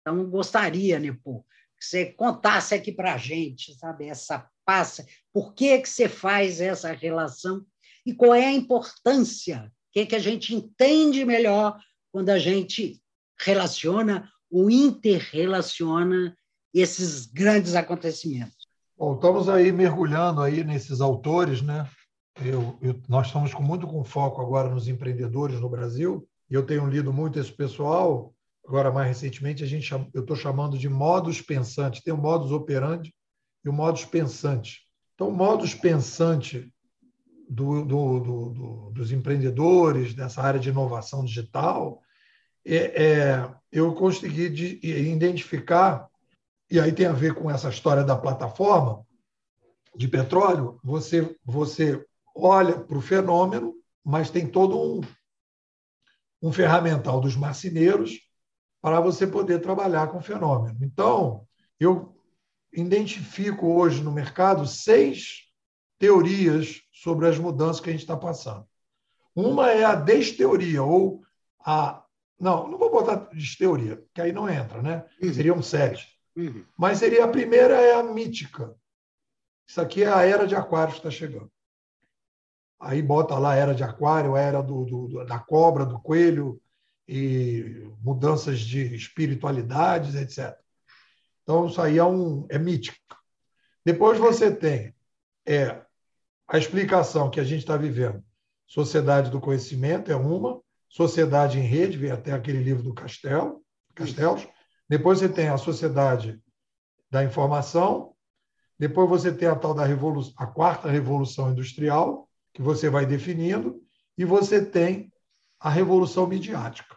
Então, 0.00 0.28
gostaria, 0.28 0.98
Nepo, 0.98 1.44
que 1.78 1.84
você 1.84 2.06
contasse 2.06 2.74
aqui 2.74 2.92
para 2.92 3.14
a 3.14 3.18
gente, 3.18 3.74
sabe, 3.74 4.06
essa 4.06 4.48
passa, 4.64 5.06
por 5.32 5.54
que, 5.54 5.78
que 5.78 5.88
você 5.88 6.08
faz 6.08 6.60
essa 6.60 6.92
relação 6.92 7.64
e 8.04 8.14
qual 8.14 8.34
é 8.34 8.46
a 8.46 8.52
importância, 8.52 9.72
o 9.88 9.92
que, 9.92 10.06
que 10.06 10.16
a 10.16 10.18
gente 10.18 10.54
entende 10.54 11.24
melhor 11.24 11.78
quando 12.12 12.30
a 12.30 12.38
gente 12.38 13.02
relaciona 13.38 14.30
ou 14.50 14.70
interrelaciona 14.70 16.36
esses 16.74 17.26
grandes 17.26 17.74
acontecimentos. 17.74 18.68
Bom, 18.96 19.14
estamos 19.14 19.48
aí 19.48 19.70
mergulhando 19.72 20.42
aí 20.42 20.64
nesses 20.64 21.00
autores, 21.00 21.62
né? 21.62 21.88
Eu, 22.44 22.78
eu, 22.80 23.00
nós 23.08 23.26
estamos 23.26 23.52
com 23.52 23.62
muito 23.62 23.86
com 23.86 24.04
foco 24.04 24.40
agora 24.40 24.68
nos 24.68 24.88
empreendedores 24.88 25.60
no 25.60 25.68
Brasil, 25.68 26.28
e 26.50 26.54
eu 26.54 26.64
tenho 26.64 26.86
lido 26.86 27.12
muito 27.12 27.38
esse 27.38 27.52
pessoal. 27.52 28.32
Agora, 28.66 28.92
mais 28.92 29.08
recentemente, 29.08 29.64
a 29.64 29.66
gente, 29.66 29.90
eu 30.12 30.20
estou 30.20 30.36
chamando 30.36 30.76
de 30.76 30.88
modus 30.88 31.40
pensante. 31.40 32.02
Tem 32.02 32.12
o 32.12 32.18
modus 32.18 32.52
operandi 32.52 33.14
e 33.64 33.68
o 33.68 33.72
modus 33.72 34.04
pensante. 34.04 34.82
Então, 35.14 35.28
o 35.28 35.34
modus 35.34 35.74
pensante 35.74 36.72
do, 37.48 37.84
do, 37.84 38.20
do, 38.20 38.90
dos 38.90 39.10
empreendedores, 39.10 40.14
dessa 40.14 40.42
área 40.42 40.60
de 40.60 40.68
inovação 40.68 41.24
digital, 41.24 42.02
é, 42.64 43.02
é, 43.02 43.50
eu 43.72 43.94
consegui 43.94 44.50
de, 44.50 44.78
identificar, 44.82 46.06
e 46.70 46.78
aí 46.78 46.92
tem 46.92 47.06
a 47.06 47.12
ver 47.12 47.34
com 47.34 47.50
essa 47.50 47.68
história 47.68 48.04
da 48.04 48.16
plataforma 48.16 49.04
de 49.96 50.06
petróleo, 50.06 50.78
você, 50.82 51.36
você 51.44 52.04
olha 52.34 52.78
para 52.78 52.98
o 52.98 53.02
fenômeno, 53.02 53.74
mas 54.04 54.30
tem 54.30 54.46
todo 54.46 54.78
um, 54.78 55.00
um 56.42 56.52
ferramental 56.52 57.20
dos 57.20 57.36
marceneiros 57.36 58.20
para 58.80 59.00
você 59.00 59.26
poder 59.26 59.60
trabalhar 59.60 60.08
com 60.08 60.18
o 60.18 60.22
fenômeno. 60.22 60.78
Então, 60.82 61.46
eu 61.80 62.14
identifico 62.72 63.66
hoje 63.66 64.02
no 64.02 64.12
mercado 64.12 64.66
seis 64.66 65.48
teorias 65.98 66.80
sobre 66.92 67.26
as 67.26 67.38
mudanças 67.38 67.80
que 67.80 67.88
a 67.88 67.92
gente 67.92 68.02
está 68.02 68.16
passando. 68.16 68.66
Uma 69.34 69.70
é 69.70 69.84
a 69.84 69.94
desteoria, 69.94 70.82
ou 70.82 71.22
a. 71.60 72.04
Não, 72.38 72.68
não 72.68 72.78
vou 72.78 72.90
botar 72.90 73.28
desteoria, 73.32 74.02
que 74.14 74.20
aí 74.20 74.32
não 74.32 74.48
entra, 74.48 74.80
né? 74.80 75.04
Seriam 75.32 75.60
sete. 75.60 76.17
Uhum. 76.38 76.64
Mas 76.76 76.98
seria 76.98 77.24
a 77.24 77.28
primeira 77.28 77.74
é 77.74 77.94
a 77.94 78.02
mítica. 78.02 78.74
Isso 79.66 79.80
aqui 79.80 80.04
é 80.04 80.08
a 80.08 80.22
era 80.22 80.46
de 80.46 80.54
Aquário 80.54 80.92
que 80.92 81.00
está 81.00 81.10
chegando. 81.10 81.50
Aí 82.80 83.02
bota 83.02 83.36
lá 83.36 83.52
a 83.52 83.56
era 83.56 83.74
de 83.74 83.82
aquário, 83.82 84.36
a 84.36 84.40
era 84.40 84.62
do, 84.62 84.84
do, 84.84 85.26
da 85.26 85.38
cobra, 85.40 85.84
do 85.84 85.98
coelho, 85.98 86.60
e 87.08 87.90
mudanças 88.00 88.60
de 88.60 88.94
espiritualidades, 88.94 90.14
etc. 90.14 90.56
Então, 91.42 91.66
isso 91.66 91.80
aí 91.80 91.96
é, 91.96 92.04
um, 92.04 92.46
é 92.50 92.58
mítico. 92.58 92.98
Depois 93.84 94.18
você 94.18 94.54
tem 94.54 94.94
é, 95.46 95.80
a 96.46 96.58
explicação 96.58 97.30
que 97.30 97.40
a 97.40 97.44
gente 97.44 97.60
está 97.60 97.76
vivendo. 97.76 98.22
Sociedade 98.66 99.30
do 99.30 99.40
conhecimento 99.40 100.12
é 100.12 100.16
uma, 100.16 100.60
sociedade 100.88 101.58
em 101.58 101.62
rede, 101.62 101.96
vem 101.96 102.10
até 102.10 102.32
aquele 102.32 102.62
livro 102.62 102.82
do 102.82 102.92
Castelo, 102.92 103.64
Castells. 103.94 104.46
Depois 104.88 105.18
você 105.18 105.28
tem 105.28 105.48
a 105.48 105.58
sociedade 105.58 106.40
da 107.10 107.22
informação, 107.22 108.14
depois 108.78 109.08
você 109.08 109.32
tem 109.32 109.48
a 109.48 109.56
tal 109.56 109.74
da 109.74 109.84
revolução, 109.84 110.34
a 110.36 110.46
quarta 110.46 110.88
revolução 110.88 111.50
industrial, 111.50 112.28
que 112.52 112.62
você 112.62 112.88
vai 112.88 113.04
definindo, 113.04 113.82
e 114.16 114.24
você 114.24 114.64
tem 114.64 115.12
a 115.60 115.68
revolução 115.68 116.26
midiática. 116.26 116.96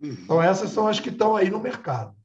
Então, 0.00 0.42
essas 0.42 0.70
são 0.70 0.86
as 0.86 0.98
que 0.98 1.10
estão 1.10 1.36
aí 1.36 1.50
no 1.50 1.60
mercado. 1.60 2.16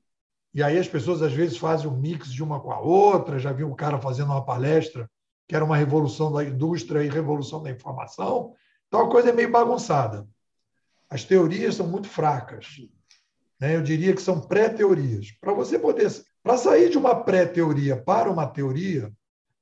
E 0.54 0.64
aí 0.64 0.78
as 0.78 0.88
pessoas, 0.88 1.22
às 1.22 1.34
vezes, 1.34 1.58
fazem 1.58 1.88
um 1.88 1.96
mix 1.96 2.32
de 2.32 2.44
uma 2.44 2.60
com 2.60 2.72
a 2.72 2.80
outra. 2.80 3.38
Já 3.38 3.52
vi 3.52 3.64
um 3.64 3.76
cara 3.76 4.00
fazendo 4.00 4.32
uma 4.32 4.44
palestra 4.44 5.10
que 5.48 5.56
era 5.56 5.64
uma 5.64 5.78
revolução 5.78 6.32
da 6.32 6.44
indústria 6.44 7.04
e 7.04 7.10
revolução 7.10 7.62
da 7.62 7.70
informação. 7.70 8.54
Então, 8.88 9.02
a 9.02 9.10
coisa 9.10 9.30
é 9.30 9.34
meio 9.34 9.52
bagunçada. 9.52 10.28
As 11.10 11.24
teorias 11.24 11.76
são 11.76 11.88
muito 11.88 12.10
fracas. 12.10 12.82
Né? 13.60 13.76
Eu 13.76 13.82
diria 13.82 14.14
que 14.14 14.22
são 14.22 14.40
pré-teorias. 14.40 15.32
Para 15.40 15.54
você 15.54 15.78
poder... 15.78 16.12
Para 16.44 16.58
sair 16.58 16.90
de 16.90 16.98
uma 16.98 17.24
pré-teoria 17.24 17.98
para 17.98 18.32
uma 18.32 18.48
teoria, 18.48 19.12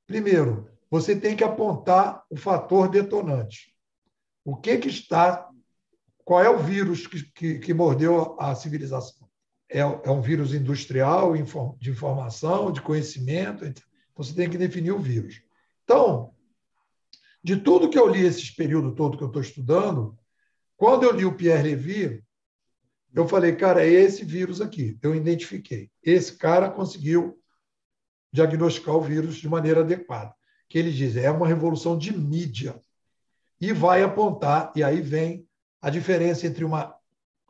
primeiro, 0.06 0.68
você 0.88 1.16
tem 1.16 1.34
que 1.34 1.42
apontar 1.42 2.22
o 2.30 2.36
fator 2.36 2.88
detonante. 2.88 3.74
O 4.44 4.56
que, 4.56 4.78
que 4.78 4.88
está 4.88 5.50
qual 6.26 6.42
é 6.42 6.50
o 6.50 6.58
vírus 6.58 7.06
que, 7.06 7.22
que, 7.30 7.58
que 7.60 7.72
mordeu 7.72 8.36
a 8.40 8.52
civilização? 8.56 9.28
É, 9.70 9.78
é, 9.78 10.10
um 10.10 10.20
vírus 10.20 10.52
industrial, 10.52 11.34
de 11.78 11.88
informação, 11.90 12.72
de 12.72 12.82
conhecimento. 12.82 13.64
Então, 13.64 13.84
você 14.16 14.34
tem 14.34 14.50
que 14.50 14.58
definir 14.58 14.90
o 14.90 14.98
vírus. 14.98 15.40
Então, 15.84 16.34
de 17.44 17.56
tudo 17.56 17.88
que 17.88 17.96
eu 17.96 18.08
li 18.08 18.26
esse 18.26 18.56
período 18.56 18.92
todo 18.92 19.16
que 19.16 19.22
eu 19.22 19.28
estou 19.28 19.40
estudando, 19.40 20.18
quando 20.76 21.04
eu 21.04 21.12
li 21.12 21.24
o 21.24 21.36
Pierre 21.36 21.62
Levy, 21.62 22.24
eu 23.14 23.26
falei, 23.26 23.56
cara, 23.56 23.84
é 23.84 23.90
esse 23.90 24.24
vírus 24.24 24.60
aqui. 24.60 24.98
Eu 25.02 25.14
identifiquei. 25.14 25.90
Esse 26.02 26.36
cara 26.36 26.70
conseguiu 26.70 27.38
diagnosticar 28.32 28.94
o 28.94 29.00
vírus 29.00 29.36
de 29.36 29.48
maneira 29.48 29.80
adequada. 29.80 30.34
Que 30.68 30.78
ele 30.78 30.92
diz, 30.92 31.16
é 31.16 31.30
uma 31.30 31.46
revolução 31.46 31.96
de 31.96 32.16
mídia. 32.16 32.80
E 33.60 33.72
vai 33.72 34.02
apontar, 34.02 34.72
e 34.76 34.84
aí 34.84 35.00
vem 35.00 35.48
a 35.80 35.88
diferença 35.88 36.46
entre 36.46 36.64
uma 36.64 36.94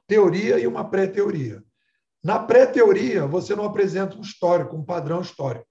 teoria 0.07 0.59
e 0.59 0.67
uma 0.67 0.89
pré-teoria. 0.89 1.65
Na 2.23 2.39
pré-teoria, 2.39 3.27
você 3.27 3.57
não 3.57 3.65
apresenta 3.65 4.17
um 4.17 4.21
histórico, 4.21 4.77
um 4.77 4.85
padrão 4.85 5.21
histórico. 5.21 5.67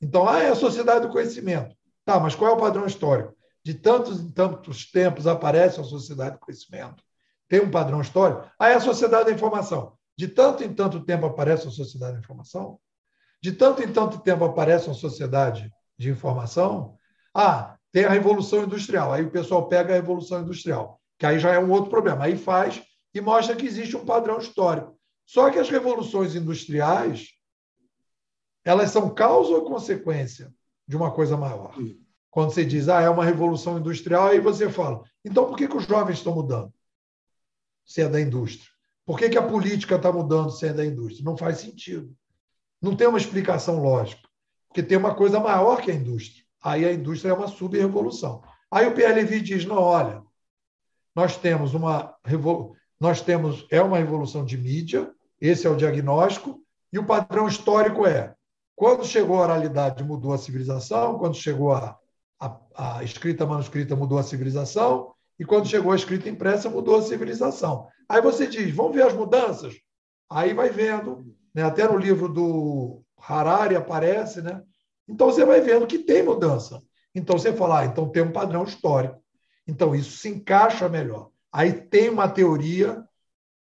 Então, 0.00 0.28
ah, 0.28 0.42
é 0.42 0.50
a 0.50 0.54
sociedade 0.54 1.06
do 1.06 1.12
conhecimento. 1.12 1.74
Tá, 2.04 2.20
mas 2.20 2.34
qual 2.34 2.50
é 2.50 2.54
o 2.54 2.60
padrão 2.60 2.86
histórico? 2.86 3.34
De 3.62 3.72
tantos 3.72 4.20
em 4.20 4.30
tantos 4.30 4.90
tempos 4.90 5.26
aparece 5.26 5.80
a 5.80 5.84
sociedade 5.84 6.36
do 6.36 6.40
conhecimento. 6.40 7.02
Tem 7.48 7.60
um 7.60 7.70
padrão 7.70 8.00
histórico? 8.00 8.50
Ah, 8.58 8.70
é 8.70 8.74
a 8.74 8.80
sociedade 8.80 9.26
da 9.26 9.32
informação. 9.32 9.96
De 10.16 10.28
tanto 10.28 10.62
em 10.62 10.72
tanto 10.72 11.04
tempo 11.04 11.26
aparece 11.26 11.66
a 11.68 11.70
sociedade 11.70 12.14
da 12.14 12.20
informação? 12.20 12.78
De 13.42 13.52
tanto 13.52 13.82
em 13.82 13.92
tanto 13.92 14.20
tempo 14.20 14.44
aparece 14.44 14.88
a 14.88 14.94
sociedade 14.94 15.70
de 15.98 16.10
informação? 16.10 16.96
Ah, 17.34 17.76
tem 17.92 18.04
a 18.04 18.10
Revolução 18.10 18.64
Industrial. 18.64 19.12
Aí 19.12 19.24
o 19.24 19.30
pessoal 19.30 19.68
pega 19.68 19.92
a 19.92 19.96
Revolução 19.96 20.40
Industrial 20.40 21.00
que 21.18 21.26
aí 21.26 21.38
já 21.38 21.52
é 21.52 21.58
um 21.58 21.70
outro 21.70 21.90
problema. 21.90 22.24
Aí 22.24 22.36
faz 22.36 22.82
e 23.14 23.20
mostra 23.20 23.56
que 23.56 23.66
existe 23.66 23.96
um 23.96 24.04
padrão 24.04 24.38
histórico. 24.38 24.94
Só 25.24 25.50
que 25.50 25.58
as 25.58 25.70
revoluções 25.70 26.34
industriais, 26.34 27.28
elas 28.64 28.90
são 28.90 29.14
causa 29.14 29.52
ou 29.54 29.64
consequência 29.64 30.52
de 30.86 30.96
uma 30.96 31.10
coisa 31.10 31.36
maior. 31.36 31.74
Quando 32.30 32.52
você 32.52 32.64
diz, 32.64 32.88
ah, 32.88 33.00
é 33.00 33.08
uma 33.08 33.24
revolução 33.24 33.78
industrial, 33.78 34.26
aí 34.26 34.40
você 34.40 34.68
fala, 34.68 35.02
então 35.24 35.46
por 35.46 35.56
que, 35.56 35.68
que 35.68 35.76
os 35.76 35.86
jovens 35.86 36.18
estão 36.18 36.34
mudando? 36.34 36.72
Se 37.84 38.02
é 38.02 38.08
da 38.08 38.20
indústria. 38.20 38.70
Por 39.04 39.18
que, 39.18 39.28
que 39.28 39.38
a 39.38 39.42
política 39.42 39.96
está 39.96 40.10
mudando 40.10 40.50
se 40.50 40.66
é 40.66 40.72
da 40.72 40.84
indústria? 40.84 41.24
Não 41.24 41.36
faz 41.36 41.58
sentido. 41.58 42.14
Não 42.80 42.96
tem 42.96 43.06
uma 43.06 43.18
explicação 43.18 43.82
lógica. 43.82 44.28
Porque 44.68 44.82
tem 44.82 44.96
uma 44.96 45.14
coisa 45.14 45.38
maior 45.38 45.80
que 45.80 45.90
a 45.90 45.94
indústria. 45.94 46.44
Aí 46.62 46.84
a 46.84 46.92
indústria 46.92 47.30
é 47.30 47.34
uma 47.34 47.48
sub-revolução. 47.48 48.42
Aí 48.70 48.86
o 48.86 48.94
Levy 48.94 49.40
diz, 49.40 49.64
não, 49.64 49.76
olha, 49.76 50.22
nós 51.14 51.36
temos 51.36 51.74
uma 51.74 52.14
nós 52.98 53.20
temos 53.20 53.66
é 53.70 53.80
uma 53.82 53.98
revolução 53.98 54.44
de 54.44 54.56
mídia, 54.56 55.12
esse 55.40 55.66
é 55.66 55.70
o 55.70 55.76
diagnóstico, 55.76 56.60
e 56.92 56.98
o 56.98 57.04
padrão 57.04 57.46
histórico 57.46 58.06
é 58.06 58.34
quando 58.74 59.04
chegou 59.04 59.36
a 59.36 59.42
oralidade 59.42 60.02
mudou 60.02 60.32
a 60.32 60.38
civilização, 60.38 61.18
quando 61.18 61.36
chegou 61.36 61.72
a, 61.72 61.96
a, 62.40 62.96
a 62.96 63.04
escrita 63.04 63.46
manuscrita 63.46 63.94
mudou 63.94 64.18
a 64.18 64.22
civilização, 64.22 65.13
e 65.38 65.44
quando 65.44 65.68
chegou 65.68 65.92
a 65.92 65.96
escrita 65.96 66.28
impressa 66.28 66.70
mudou 66.70 66.98
a 66.98 67.02
civilização. 67.02 67.88
Aí 68.08 68.20
você 68.20 68.46
diz, 68.46 68.74
vamos 68.74 68.94
ver 68.94 69.06
as 69.06 69.14
mudanças? 69.14 69.74
Aí 70.30 70.54
vai 70.54 70.70
vendo, 70.70 71.34
né? 71.54 71.62
até 71.62 71.86
no 71.88 71.98
livro 71.98 72.28
do 72.28 73.02
Harari 73.18 73.76
aparece, 73.76 74.42
né? 74.42 74.62
Então 75.08 75.26
você 75.26 75.44
vai 75.44 75.60
vendo 75.60 75.86
que 75.86 75.98
tem 75.98 76.22
mudança. 76.22 76.80
Então 77.14 77.38
você 77.38 77.52
fala, 77.52 77.80
ah, 77.80 77.84
então 77.86 78.08
tem 78.08 78.22
um 78.22 78.32
padrão 78.32 78.64
histórico. 78.64 79.22
Então, 79.66 79.94
isso 79.94 80.18
se 80.18 80.28
encaixa 80.28 80.88
melhor. 80.88 81.30
Aí 81.52 81.72
tem 81.72 82.10
uma 82.10 82.28
teoria 82.28 83.04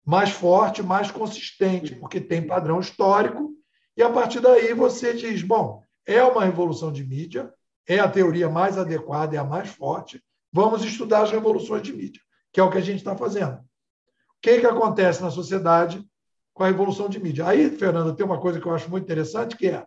mais 0.05 0.31
forte, 0.31 0.83
mais 0.83 1.11
consistente, 1.11 1.95
porque 1.95 2.21
tem 2.21 2.47
padrão 2.47 2.81
histórico, 2.81 3.53
e 3.97 4.03
a 4.03 4.11
partir 4.11 4.41
daí 4.41 4.73
você 4.73 5.13
diz: 5.13 5.43
bom, 5.43 5.83
é 6.07 6.23
uma 6.23 6.45
revolução 6.45 6.91
de 6.91 7.05
mídia, 7.05 7.53
é 7.87 7.99
a 7.99 8.09
teoria 8.09 8.49
mais 8.49 8.79
adequada, 8.79 9.37
é 9.37 9.39
a 9.39 9.45
mais 9.45 9.69
forte, 9.69 10.23
vamos 10.53 10.85
estudar 10.85 11.23
as 11.23 11.31
revoluções 11.31 11.83
de 11.83 11.93
mídia, 11.93 12.21
que 12.53 12.61
é 12.61 12.63
o 12.63 12.71
que 12.71 12.79
a 12.79 12.83
gente 12.83 12.99
está 12.99 13.17
fazendo. 13.17 13.55
O 13.55 14.41
que, 14.43 14.61
que 14.61 14.67
acontece 14.67 15.23
na 15.23 15.31
sociedade 15.31 16.05
com 16.53 16.65
a 16.65 16.67
revolução 16.67 17.09
de 17.09 17.21
mídia? 17.21 17.47
Aí, 17.47 17.71
Fernando, 17.71 18.15
tem 18.15 18.25
uma 18.25 18.41
coisa 18.41 18.61
que 18.61 18.67
eu 18.67 18.75
acho 18.75 18.91
muito 18.91 19.05
interessante, 19.05 19.57
que 19.57 19.69
é 19.69 19.87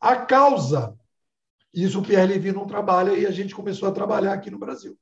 a 0.00 0.16
causa. 0.16 0.94
Isso 1.72 1.98
o 1.98 2.02
Pierre 2.02 2.26
Levy 2.26 2.52
não 2.52 2.66
trabalha 2.66 3.12
e 3.12 3.26
a 3.26 3.30
gente 3.30 3.54
começou 3.54 3.88
a 3.88 3.92
trabalhar 3.92 4.32
aqui 4.32 4.50
no 4.50 4.58
Brasil. 4.58 4.96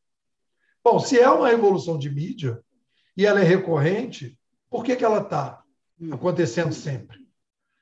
Bom, 0.82 0.98
se 0.98 1.18
é 1.18 1.28
uma 1.28 1.48
revolução 1.48 1.98
de 1.98 2.10
mídia 2.10 2.62
e 3.16 3.26
ela 3.26 3.40
é 3.40 3.44
recorrente, 3.44 4.38
por 4.70 4.82
que, 4.82 4.96
que 4.96 5.04
ela 5.04 5.20
está 5.20 5.62
acontecendo 6.10 6.72
sempre? 6.72 7.18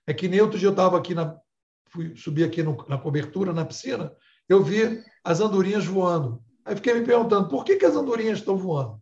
É 0.07 0.13
que 0.13 0.29
nem 0.29 0.41
outro 0.41 0.59
dia 0.59 0.69
eu 0.69 0.73
estava 0.73 0.99
aqui 0.99 1.15
na. 1.15 1.39
Fui 1.87 2.17
subir 2.17 2.45
aqui 2.45 2.63
no, 2.63 2.77
na 2.89 2.99
cobertura, 2.99 3.53
na 3.53 3.65
piscina, 3.65 4.13
eu 4.49 4.63
vi 4.63 5.03
as 5.25 5.41
andorinhas 5.41 5.85
voando. 5.85 6.43
Aí 6.65 6.77
fiquei 6.77 6.95
me 6.95 7.05
perguntando 7.05 7.49
por 7.49 7.65
que, 7.65 7.77
que 7.77 7.87
as 7.87 7.97
andorinhas 7.97 8.39
estão 8.39 8.57
voando? 8.57 9.01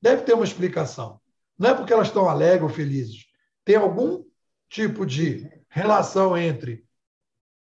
Deve 0.00 0.22
ter 0.22 0.34
uma 0.34 0.44
explicação. 0.44 1.20
Não 1.58 1.70
é 1.70 1.74
porque 1.74 1.92
elas 1.92 2.08
estão 2.08 2.28
alegres 2.28 2.62
ou 2.62 2.68
felizes. 2.68 3.26
Tem 3.64 3.76
algum 3.76 4.24
tipo 4.68 5.06
de 5.06 5.48
relação 5.68 6.36
entre 6.36 6.84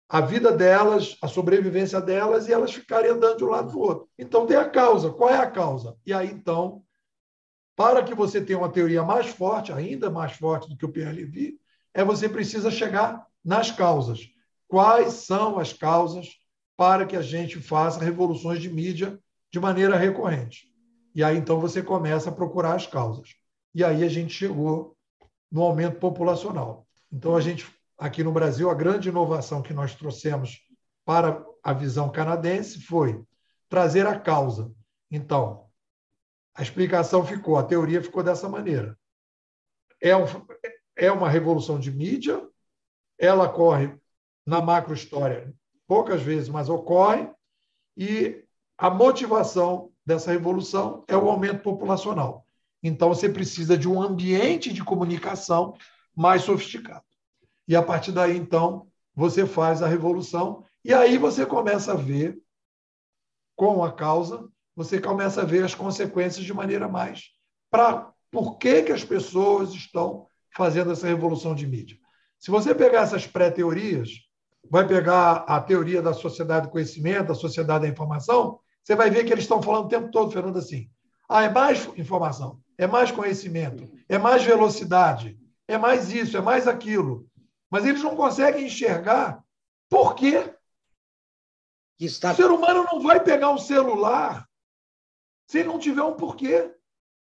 a 0.09 0.21
vida 0.21 0.51
delas, 0.51 1.17
a 1.21 1.29
sobrevivência 1.29 2.01
delas 2.01 2.49
e 2.49 2.53
elas 2.53 2.73
ficarem 2.73 3.11
andando 3.11 3.39
de 3.39 3.45
um 3.45 3.49
lado 3.49 3.69
para 3.69 3.77
o 3.77 3.83
outro. 3.83 4.09
Então 4.19 4.47
tem 4.47 4.57
a 4.57 4.69
causa. 4.69 5.11
Qual 5.11 5.29
é 5.29 5.37
a 5.37 5.51
causa? 5.51 5.97
E 6.07 6.13
aí, 6.13 6.29
então, 6.31 6.83
para 7.77 8.03
que 8.03 8.15
você 8.15 8.41
tenha 8.41 8.59
uma 8.59 8.73
teoria 8.73 9.03
mais 9.03 9.27
forte, 9.27 9.73
ainda 9.73 10.11
mais 10.11 10.33
forte 10.33 10.69
do 10.69 10.77
que 10.77 10.85
o 10.85 10.89
Pierre 10.89 11.15
Levy, 11.15 11.61
é 11.93 12.03
você 12.03 12.29
precisa 12.29 12.71
chegar 12.71 13.27
nas 13.45 13.71
causas. 13.71 14.29
Quais 14.67 15.13
são 15.15 15.59
as 15.59 15.73
causas 15.73 16.38
para 16.79 17.05
que 17.05 17.17
a 17.17 17.23
gente 17.23 17.59
faça 17.59 17.99
revoluções 17.99 18.63
de 18.63 18.71
mídia 18.71 19.19
de 19.53 19.59
maneira 19.59 19.97
recorrente? 19.97 20.73
E 21.13 21.25
aí, 21.25 21.37
então, 21.37 21.59
você 21.59 21.83
começa 21.83 22.31
a 22.31 22.33
procurar 22.33 22.77
as 22.77 22.87
causas. 22.87 23.35
E 23.75 23.83
aí 23.83 24.05
a 24.05 24.09
gente 24.09 24.33
chegou 24.33 24.97
no 25.51 25.63
aumento 25.63 25.99
populacional. 25.99 26.87
Então, 27.11 27.35
a 27.35 27.41
gente 27.41 27.67
aqui 27.99 28.23
no 28.23 28.31
Brasil, 28.31 28.71
a 28.71 28.75
grande 28.75 29.09
inovação 29.09 29.61
que 29.61 29.75
nós 29.75 29.93
trouxemos 29.97 30.61
para 31.05 31.45
a 31.65 31.73
visão 31.73 32.13
canadense 32.13 32.81
foi 32.81 33.21
trazer 33.69 34.07
a 34.07 34.17
causa. 34.17 34.73
Então, 35.11 35.69
a 36.55 36.63
explicação 36.63 37.27
ficou, 37.27 37.57
a 37.57 37.65
teoria 37.65 38.01
ficou 38.01 38.23
dessa 38.23 38.49
maneira. 38.49 38.97
É, 40.01 40.17
um, 40.17 40.27
é 40.95 41.11
uma 41.11 41.29
revolução 41.29 41.81
de 41.81 41.91
mídia, 41.91 42.41
ela 43.19 43.47
ocorre 43.47 43.93
na 44.47 44.61
macrohistória 44.61 45.53
poucas 45.89 46.23
vezes, 46.23 46.49
mas 46.49 46.69
ocorre, 46.69 47.29
e 47.97 48.45
a 48.77 48.89
motivação 48.89 49.91
dessa 50.07 50.31
revolução 50.31 51.03
é 51.09 51.17
o 51.17 51.29
aumento 51.29 51.63
populacional. 51.63 52.47
Então, 52.81 53.09
você 53.09 53.29
precisa 53.29 53.77
de 53.77 53.89
um 53.89 54.01
ambiente 54.01 54.73
de 54.73 54.85
comunicação 54.85 55.75
mais 56.15 56.43
sofisticado. 56.43 57.05
E 57.67 57.75
a 57.75 57.83
partir 57.83 58.13
daí, 58.13 58.37
então, 58.37 58.87
você 59.15 59.45
faz 59.45 59.83
a 59.83 59.89
revolução. 59.89 60.65
E 60.85 60.95
aí 60.95 61.19
você 61.19 61.45
começa 61.45 61.93
a 61.93 61.97
ver, 61.97 62.41
com 63.57 63.83
a 63.83 63.91
causa, 63.91 64.49
você 64.77 65.01
começa 65.01 65.43
a 65.43 65.45
ver 65.45 65.65
as 65.65 65.75
consequências 65.75 66.45
de 66.45 66.55
maneira 66.55 66.87
mais 66.87 67.33
para 67.69 68.13
por 68.31 68.59
que, 68.59 68.83
que 68.83 68.93
as 68.93 69.05
pessoas 69.05 69.75
estão 69.75 70.29
fazendo 70.55 70.93
essa 70.93 71.07
revolução 71.09 71.55
de 71.55 71.67
mídia. 71.67 71.99
Se 72.39 72.51
você 72.51 72.73
pegar 72.75 73.03
essas 73.03 73.27
pré-teorias, 73.27 74.28
vai 74.71 74.87
pegar 74.87 75.45
a 75.47 75.61
teoria 75.61 76.03
da 76.03 76.13
sociedade 76.13 76.67
do 76.67 76.73
conhecimento, 76.73 77.29
da 77.29 77.35
sociedade 77.35 77.83
da 77.83 77.89
informação, 77.89 78.61
você 78.83 78.95
vai 78.95 79.11
ver 79.11 79.25
que 79.25 79.33
eles 79.33 79.45
estão 79.45 79.63
falando 79.63 79.87
o 79.87 79.89
tempo 79.89 80.11
todo, 80.11 80.33
Fernando, 80.33 80.59
assim: 80.59 80.89
ah, 81.29 81.45
é 81.45 81.51
mais 81.51 81.87
informação, 81.99 82.61
é 82.77 82.87
mais 82.87 83.11
conhecimento, 83.11 83.91
é 84.09 84.19
mais 84.19 84.43
velocidade, 84.43 85.39
é 85.67 85.77
mais 85.77 86.11
isso, 86.11 86.37
é 86.37 86.41
mais 86.41 86.67
aquilo. 86.67 87.27
Mas 87.71 87.85
eles 87.85 88.03
não 88.03 88.17
conseguem 88.17 88.67
enxergar 88.67 89.43
por 89.91 90.15
quê. 90.15 90.55
Está... 92.01 92.33
O 92.33 92.37
ser 92.37 92.51
humano 92.51 92.87
não 92.91 93.01
vai 93.01 93.23
pegar 93.23 93.51
um 93.51 93.59
celular 93.59 94.49
se 95.47 95.59
ele 95.59 95.69
não 95.69 95.79
tiver 95.79 96.03
um 96.03 96.15
porquê. 96.15 96.75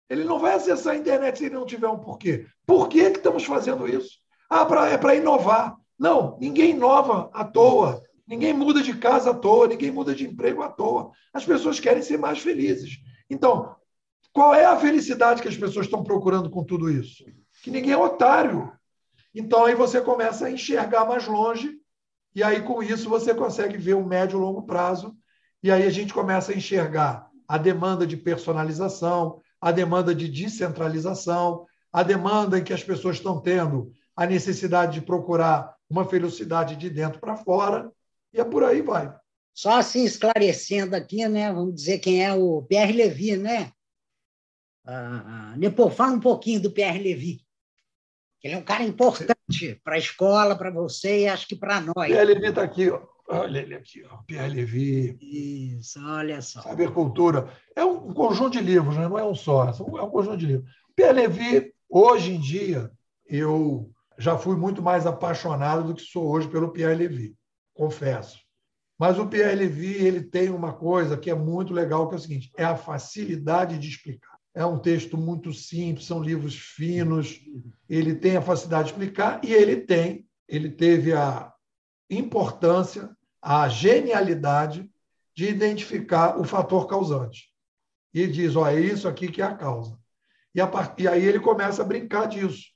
Ele 0.10 0.26
não 0.26 0.40
vai 0.40 0.56
acessar 0.56 0.94
a 0.94 0.98
internet 0.98 1.38
se 1.38 1.46
ele 1.46 1.56
não 1.56 1.66
tiver 1.66 1.88
um 1.88 2.00
porquê. 2.00 2.46
Por 2.66 2.90
que, 2.90 3.12
que 3.12 3.18
estamos 3.18 3.46
fazendo 3.46 3.88
isso? 3.88 4.20
Ah, 4.50 4.66
pra, 4.66 4.90
é 4.90 4.98
para 4.98 5.16
inovar. 5.16 5.78
Não, 5.98 6.38
ninguém 6.40 6.72
inova 6.72 7.30
à 7.34 7.44
toa. 7.44 8.02
Ninguém 8.28 8.54
muda 8.54 8.82
de 8.82 8.96
casa 8.98 9.32
à 9.32 9.34
toa, 9.34 9.68
ninguém 9.68 9.92
muda 9.92 10.16
de 10.16 10.26
emprego 10.26 10.62
à 10.62 10.70
toa. 10.70 11.12
As 11.34 11.46
pessoas 11.46 11.80
querem 11.80 12.02
ser 12.02 12.18
mais 12.18 12.40
felizes. 12.40 12.98
Então, 13.30 13.76
qual 14.32 14.54
é 14.54 14.66
a 14.66 14.78
felicidade 14.78 15.42
que 15.42 15.48
as 15.48 15.58
pessoas 15.58 15.86
estão 15.86 16.04
procurando 16.04 16.50
com 16.50 16.64
tudo 16.64 16.90
isso? 16.90 17.24
Que 17.62 17.70
ninguém 17.70 17.92
é 17.92 17.98
otário. 17.98 18.72
Então, 19.36 19.66
aí 19.66 19.76
você 19.76 20.02
começa 20.02 20.46
a 20.46 20.52
enxergar 20.52 21.06
mais 21.06 21.28
longe, 21.28 21.78
e 22.36 22.42
aí, 22.42 22.62
com 22.62 22.82
isso, 22.82 23.10
você 23.10 23.34
consegue 23.34 23.78
ver 23.78 23.94
o 23.94 24.06
médio 24.06 24.38
e 24.38 24.42
longo 24.42 24.64
prazo, 24.64 25.16
e 25.62 25.72
aí 25.72 25.84
a 25.84 25.90
gente 25.90 26.14
começa 26.14 26.52
a 26.52 26.56
enxergar 26.56 27.28
a 27.48 27.58
demanda 27.58 28.08
de 28.08 28.18
personalização, 28.18 29.42
a 29.62 29.72
demanda 29.72 30.16
de 30.16 30.28
descentralização, 30.28 31.66
a 31.92 32.02
demanda 32.02 32.58
em 32.58 32.64
que 32.64 32.74
as 32.74 32.84
pessoas 32.84 33.18
estão 33.18 33.40
tendo 33.40 33.92
a 34.16 34.26
necessidade 34.26 35.00
de 35.00 35.06
procurar 35.06 35.76
uma 35.94 36.10
felicidade 36.10 36.76
de 36.76 36.90
dentro 36.90 37.20
para 37.20 37.38
fora, 37.38 37.92
e 38.34 38.40
é 38.40 38.44
por 38.44 38.64
aí 38.64 38.82
vai. 38.82 39.14
Só 39.54 39.78
assim 39.78 40.04
esclarecendo 40.04 40.96
aqui, 40.96 41.28
né? 41.28 41.54
Vamos 41.54 41.76
dizer 41.76 42.00
quem 42.00 42.26
é 42.26 42.34
o 42.34 42.64
Pierre 42.64 42.94
Levy, 42.94 43.38
né? 43.38 43.72
Ah, 44.84 45.54
Nepo, 45.56 45.92
fala 45.92 46.14
um 46.14 46.20
pouquinho 46.20 46.60
do 46.60 46.72
Pierre 46.72 46.98
Levy. 46.98 47.42
Ele 48.44 48.56
é 48.56 48.58
um 48.58 48.64
cara 48.64 48.84
importante 48.84 49.80
para 49.84 49.96
a 49.96 50.00
escola, 50.00 50.58
para 50.58 50.72
você 50.72 51.22
e 51.22 51.28
acho 51.28 51.48
que 51.48 51.56
para 51.56 51.80
nós. 51.80 52.08
Pierre 52.08 52.26
Levy 52.26 52.48
está 52.48 52.64
aqui, 52.64 52.90
ó. 52.90 53.00
olha 53.30 53.60
ele 53.60 53.76
aqui, 53.76 54.04
ó. 54.10 54.18
Pierre 54.26 54.52
Levy. 54.52 55.78
Isso, 55.78 56.04
olha 56.04 56.42
só. 56.42 56.64
Saber 56.64 56.92
cultura. 56.92 57.56
É 57.76 57.86
um 57.86 58.12
conjunto 58.14 58.54
de 58.54 58.62
livros, 58.62 58.98
né? 58.98 59.08
não 59.08 59.20
é 59.20 59.24
um 59.24 59.36
só, 59.36 59.70
é 59.70 60.02
um 60.02 60.10
conjunto 60.10 60.38
de 60.38 60.48
livros. 60.48 60.70
Pierre 60.96 61.14
Levy, 61.14 61.74
hoje 61.88 62.34
em 62.34 62.40
dia, 62.40 62.92
eu 63.28 63.93
já 64.18 64.38
fui 64.38 64.56
muito 64.56 64.82
mais 64.82 65.06
apaixonado 65.06 65.88
do 65.88 65.94
que 65.96 66.02
sou 66.02 66.28
hoje 66.28 66.48
pelo 66.48 66.72
Pierre 66.72 66.96
Levy, 66.96 67.36
confesso. 67.74 68.40
Mas 68.98 69.18
o 69.18 69.28
Pierre 69.28 69.56
Levy 69.56 69.96
ele 69.96 70.22
tem 70.22 70.50
uma 70.50 70.74
coisa 70.74 71.18
que 71.18 71.30
é 71.30 71.36
muito 71.36 71.74
legal, 71.74 72.08
que 72.08 72.16
é 72.16 72.18
o 72.18 72.22
seguinte: 72.22 72.52
é 72.56 72.64
a 72.64 72.76
facilidade 72.76 73.78
de 73.78 73.90
explicar. 73.90 74.38
É 74.56 74.66
um 74.66 74.78
texto 74.78 75.18
muito 75.18 75.52
simples, 75.52 76.06
são 76.06 76.22
livros 76.22 76.56
finos, 76.56 77.42
ele 77.90 78.16
tem 78.16 78.38
a 78.38 78.42
facilidade 78.42 78.86
de 78.86 78.92
explicar 78.92 79.44
e 79.44 79.52
ele 79.52 79.78
tem, 79.78 80.28
ele 80.48 80.70
teve 80.70 81.12
a 81.12 81.52
importância, 82.10 83.10
a 83.42 83.68
genialidade 83.68 84.90
de 85.36 85.50
identificar 85.50 86.40
o 86.40 86.44
fator 86.44 86.88
causante. 86.88 87.50
E 88.14 88.28
diz: 88.28 88.56
ó, 88.56 88.68
é 88.68 88.80
isso 88.80 89.08
aqui 89.08 89.28
que 89.28 89.42
é 89.42 89.46
a 89.46 89.56
causa. 89.56 89.98
E, 90.54 90.62
a, 90.62 90.70
e 91.00 91.08
aí 91.08 91.26
ele 91.26 91.40
começa 91.40 91.82
a 91.82 91.86
brincar 91.86 92.28
disso. 92.28 92.73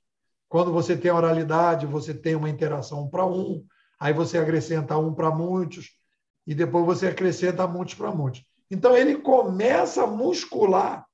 Quando 0.49 0.71
você 0.71 0.95
tem 0.95 1.12
oralidade, 1.12 1.86
você 1.86 2.13
tem 2.13 2.36
uma 2.36 2.49
interação 2.49 3.03
um 3.03 3.10
para 3.10 3.25
um, 3.25 3.65
aí 3.99 4.13
você 4.13 4.38
acrescenta 4.38 4.97
um 4.97 5.13
para 5.13 5.29
muitos, 5.31 5.91
e 6.45 6.55
depois 6.55 6.86
você 6.86 7.07
acrescenta 7.07 7.67
muitos 7.67 7.95
para 7.95 8.12
muitos. 8.12 8.43
Então, 8.71 8.95
ele 8.95 9.17
começa 9.17 10.03
a 10.03 10.07
muscular 10.07 11.05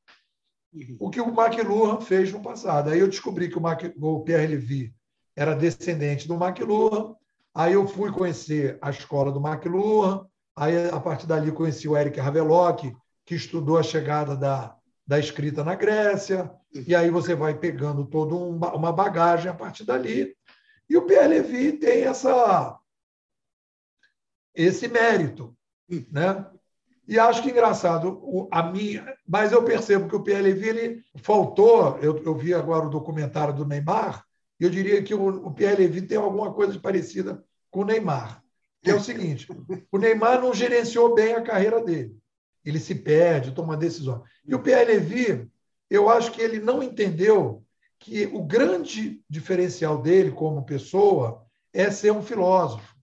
o 1.00 1.10
que 1.10 1.22
o 1.22 1.28
McLuhan 1.28 2.02
fez 2.02 2.32
no 2.32 2.42
passado. 2.42 2.90
Aí 2.90 3.00
eu 3.00 3.08
descobri 3.08 3.50
que 3.50 3.58
o, 3.58 3.62
Mac, 3.62 3.84
o 4.00 4.22
Pierre 4.22 4.48
Levy 4.48 4.94
era 5.36 5.56
descendente 5.56 6.28
do 6.28 6.36
McLuhan, 6.36 7.16
aí 7.54 7.74
eu 7.74 7.88
fui 7.88 8.12
conhecer 8.12 8.78
a 8.82 8.90
escola 8.90 9.32
do 9.32 9.40
McLuhan, 9.40 10.26
aí 10.56 10.90
a 10.90 11.00
partir 11.00 11.28
dali 11.28 11.52
conheci 11.52 11.88
o 11.88 11.98
Eric 11.98 12.20
Ravelock, 12.20 12.96
que 13.26 13.36
estudou 13.36 13.78
a 13.78 13.84
chegada 13.84 14.36
da, 14.36 14.76
da 15.06 15.20
escrita 15.20 15.64
na 15.64 15.76
Grécia, 15.76 16.52
e 16.74 16.96
aí 16.96 17.10
você 17.10 17.36
vai 17.36 17.58
pegando 17.58 18.06
toda 18.06 18.36
uma 18.36 18.92
bagagem 18.92 19.50
a 19.50 19.54
partir 19.54 19.84
dali. 19.84 20.36
E 20.90 20.98
o 20.98 21.06
Pierre 21.06 21.28
Levy 21.28 21.74
tem 21.74 22.04
essa, 22.04 22.78
esse 24.56 24.88
mérito. 24.88 25.56
Né? 26.12 26.46
E 27.08 27.20
acho 27.20 27.44
que 27.44 27.52
engraçado, 27.52 28.48
a 28.52 28.64
minha, 28.64 29.16
mas 29.28 29.52
eu 29.52 29.64
percebo 29.64 30.08
que 30.08 30.16
o 30.16 30.24
Pierre 30.24 30.42
Levy 30.42 30.70
ele 30.70 31.04
faltou. 31.18 31.98
Eu, 32.00 32.18
eu 32.24 32.36
vi 32.36 32.54
agora 32.54 32.88
o 32.88 32.90
documentário 32.90 33.54
do 33.54 33.66
Neymar, 33.66 34.26
e 34.60 34.64
eu 34.64 34.70
diria 34.70 35.04
que 35.04 35.14
o, 35.14 35.48
o 35.48 35.54
Pierre 35.54 35.84
Levy 35.84 36.02
tem 36.04 36.18
alguma 36.18 36.54
coisa 36.54 36.80
parecida 36.80 37.44
com 37.70 37.82
o 37.82 37.86
Neymar. 37.86 38.42
Que 38.82 38.92
é 38.92 38.96
o 38.96 39.02
seguinte: 39.02 39.48
o 39.92 39.98
Neymar 39.98 40.42
não 40.42 40.54
gerenciou 40.54 41.14
bem 41.14 41.34
a 41.34 41.42
carreira 41.42 41.84
dele. 41.84 42.16
Ele 42.66 42.80
se 42.80 42.96
perde, 42.96 43.54
toma 43.54 43.76
decisão. 43.76 44.24
E 44.46 44.56
o 44.56 44.60
Pierre 44.60 44.86
Levy, 44.86 45.50
eu 45.94 46.10
acho 46.10 46.32
que 46.32 46.42
ele 46.42 46.60
não 46.60 46.82
entendeu 46.82 47.64
que 48.00 48.26
o 48.26 48.42
grande 48.42 49.24
diferencial 49.30 50.02
dele 50.02 50.32
como 50.32 50.66
pessoa 50.66 51.46
é 51.72 51.92
ser 51.92 52.12
um 52.12 52.24
filósofo, 52.24 52.96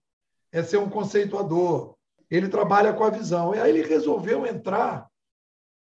é 0.51 0.61
ser 0.61 0.75
um 0.75 0.89
conceituador. 0.89 1.95
Ele 2.29 2.49
trabalha 2.49 2.91
com 2.91 3.05
a 3.05 3.09
visão. 3.09 3.55
E 3.55 3.59
aí 3.61 3.69
ele 3.69 3.87
resolveu 3.87 4.45
entrar 4.45 5.07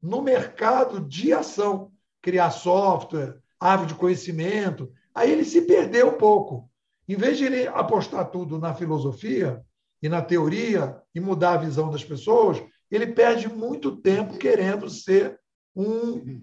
no 0.00 0.22
mercado 0.22 1.00
de 1.00 1.32
ação, 1.32 1.90
criar 2.22 2.52
software, 2.52 3.40
árvore 3.58 3.88
de 3.88 3.96
conhecimento. 3.96 4.92
Aí 5.12 5.32
ele 5.32 5.44
se 5.44 5.62
perdeu 5.62 6.10
um 6.10 6.16
pouco. 6.16 6.70
Em 7.08 7.16
vez 7.16 7.38
de 7.38 7.44
ele 7.44 7.66
apostar 7.66 8.30
tudo 8.30 8.56
na 8.56 8.72
filosofia 8.72 9.60
e 10.00 10.08
na 10.08 10.22
teoria 10.22 11.02
e 11.12 11.18
mudar 11.18 11.54
a 11.54 11.62
visão 11.64 11.90
das 11.90 12.04
pessoas, 12.04 12.62
ele 12.88 13.08
perde 13.08 13.48
muito 13.48 13.96
tempo 13.96 14.38
querendo 14.38 14.88
ser 14.88 15.40
um 15.74 16.40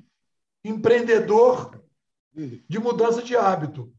empreendedor 0.67 1.81
de 2.67 2.79
mudança 2.79 3.21
de 3.21 3.35
hábito. 3.35 3.91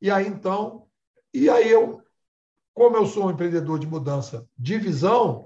E 0.00 0.10
aí, 0.10 0.26
então, 0.26 0.86
e 1.32 1.48
aí 1.48 1.70
eu, 1.70 2.02
como 2.74 2.96
eu 2.96 3.06
sou 3.06 3.26
um 3.26 3.30
empreendedor 3.30 3.78
de 3.78 3.86
mudança 3.86 4.46
de 4.56 4.78
visão, 4.78 5.44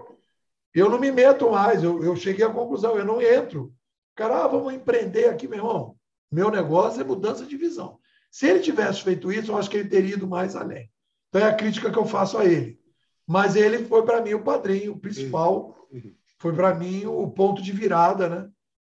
eu 0.75 0.91
não 0.91 0.99
me 0.99 1.13
meto 1.13 1.51
mais. 1.51 1.83
Eu, 1.83 2.03
eu 2.03 2.17
cheguei 2.17 2.45
à 2.45 2.51
conclusão, 2.51 2.97
eu 2.97 3.05
não 3.05 3.21
entro. 3.21 3.73
Cara, 4.15 4.45
ah, 4.45 4.49
vamos 4.49 4.75
empreender 4.75 5.29
aqui, 5.29 5.47
meu 5.49 5.59
irmão. 5.59 5.97
Meu 6.31 6.51
negócio 6.51 7.01
é 7.01 7.05
mudança 7.05 7.45
de 7.45 7.57
visão. 7.57 7.99
Se 8.31 8.47
ele 8.47 8.61
tivesse 8.61 9.03
feito 9.03 9.31
isso, 9.31 9.53
eu 9.53 9.57
acho 9.57 9.69
que 9.69 9.77
ele 9.77 9.89
teria 9.89 10.15
ido 10.15 10.27
mais 10.27 10.57
além. 10.57 10.91
Então 11.29 11.43
é 11.43 11.51
a 11.51 11.55
crítica 11.55 11.91
que 11.91 11.99
eu 11.99 12.07
faço 12.07 12.39
a 12.39 12.45
ele. 12.45 12.79
Mas 13.27 13.57
ele 13.57 13.85
foi 13.85 14.05
para 14.05 14.21
mim 14.21 14.35
o 14.35 14.43
padrinho, 14.43 14.93
o 14.93 14.99
principal, 14.99 15.77
foi 16.39 16.55
para 16.55 16.75
mim 16.75 17.07
o 17.07 17.31
ponto 17.31 17.63
de 17.63 17.73
virada, 17.73 18.29
né? 18.29 18.51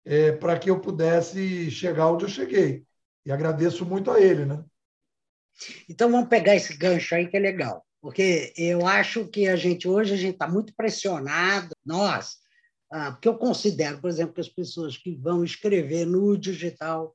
É, 0.07 0.31
para 0.31 0.57
que 0.57 0.69
eu 0.69 0.79
pudesse 0.79 1.69
chegar 1.69 2.09
onde 2.09 2.23
eu 2.23 2.29
cheguei. 2.29 2.85
E 3.25 3.31
agradeço 3.31 3.85
muito 3.85 4.09
a 4.09 4.21
ele. 4.21 4.45
Né? 4.45 4.63
Então 5.89 6.09
vamos 6.09 6.29
pegar 6.29 6.55
esse 6.55 6.75
gancho 6.77 7.13
aí 7.13 7.27
que 7.27 7.35
é 7.35 7.39
legal, 7.39 7.85
porque 8.01 8.53
eu 8.57 8.87
acho 8.87 9.27
que 9.27 9.47
a 9.47 9.57
gente 9.57 9.87
hoje 9.87 10.13
a 10.13 10.17
gente 10.17 10.33
está 10.33 10.47
muito 10.47 10.73
pressionado, 10.75 11.75
nós, 11.85 12.37
ah, 12.89 13.11
porque 13.11 13.27
eu 13.27 13.37
considero, 13.37 13.99
por 13.99 14.09
exemplo, 14.09 14.33
que 14.33 14.41
as 14.41 14.47
pessoas 14.47 14.97
que 14.97 15.13
vão 15.15 15.43
escrever 15.43 16.05
no 16.05 16.37
digital, 16.37 17.13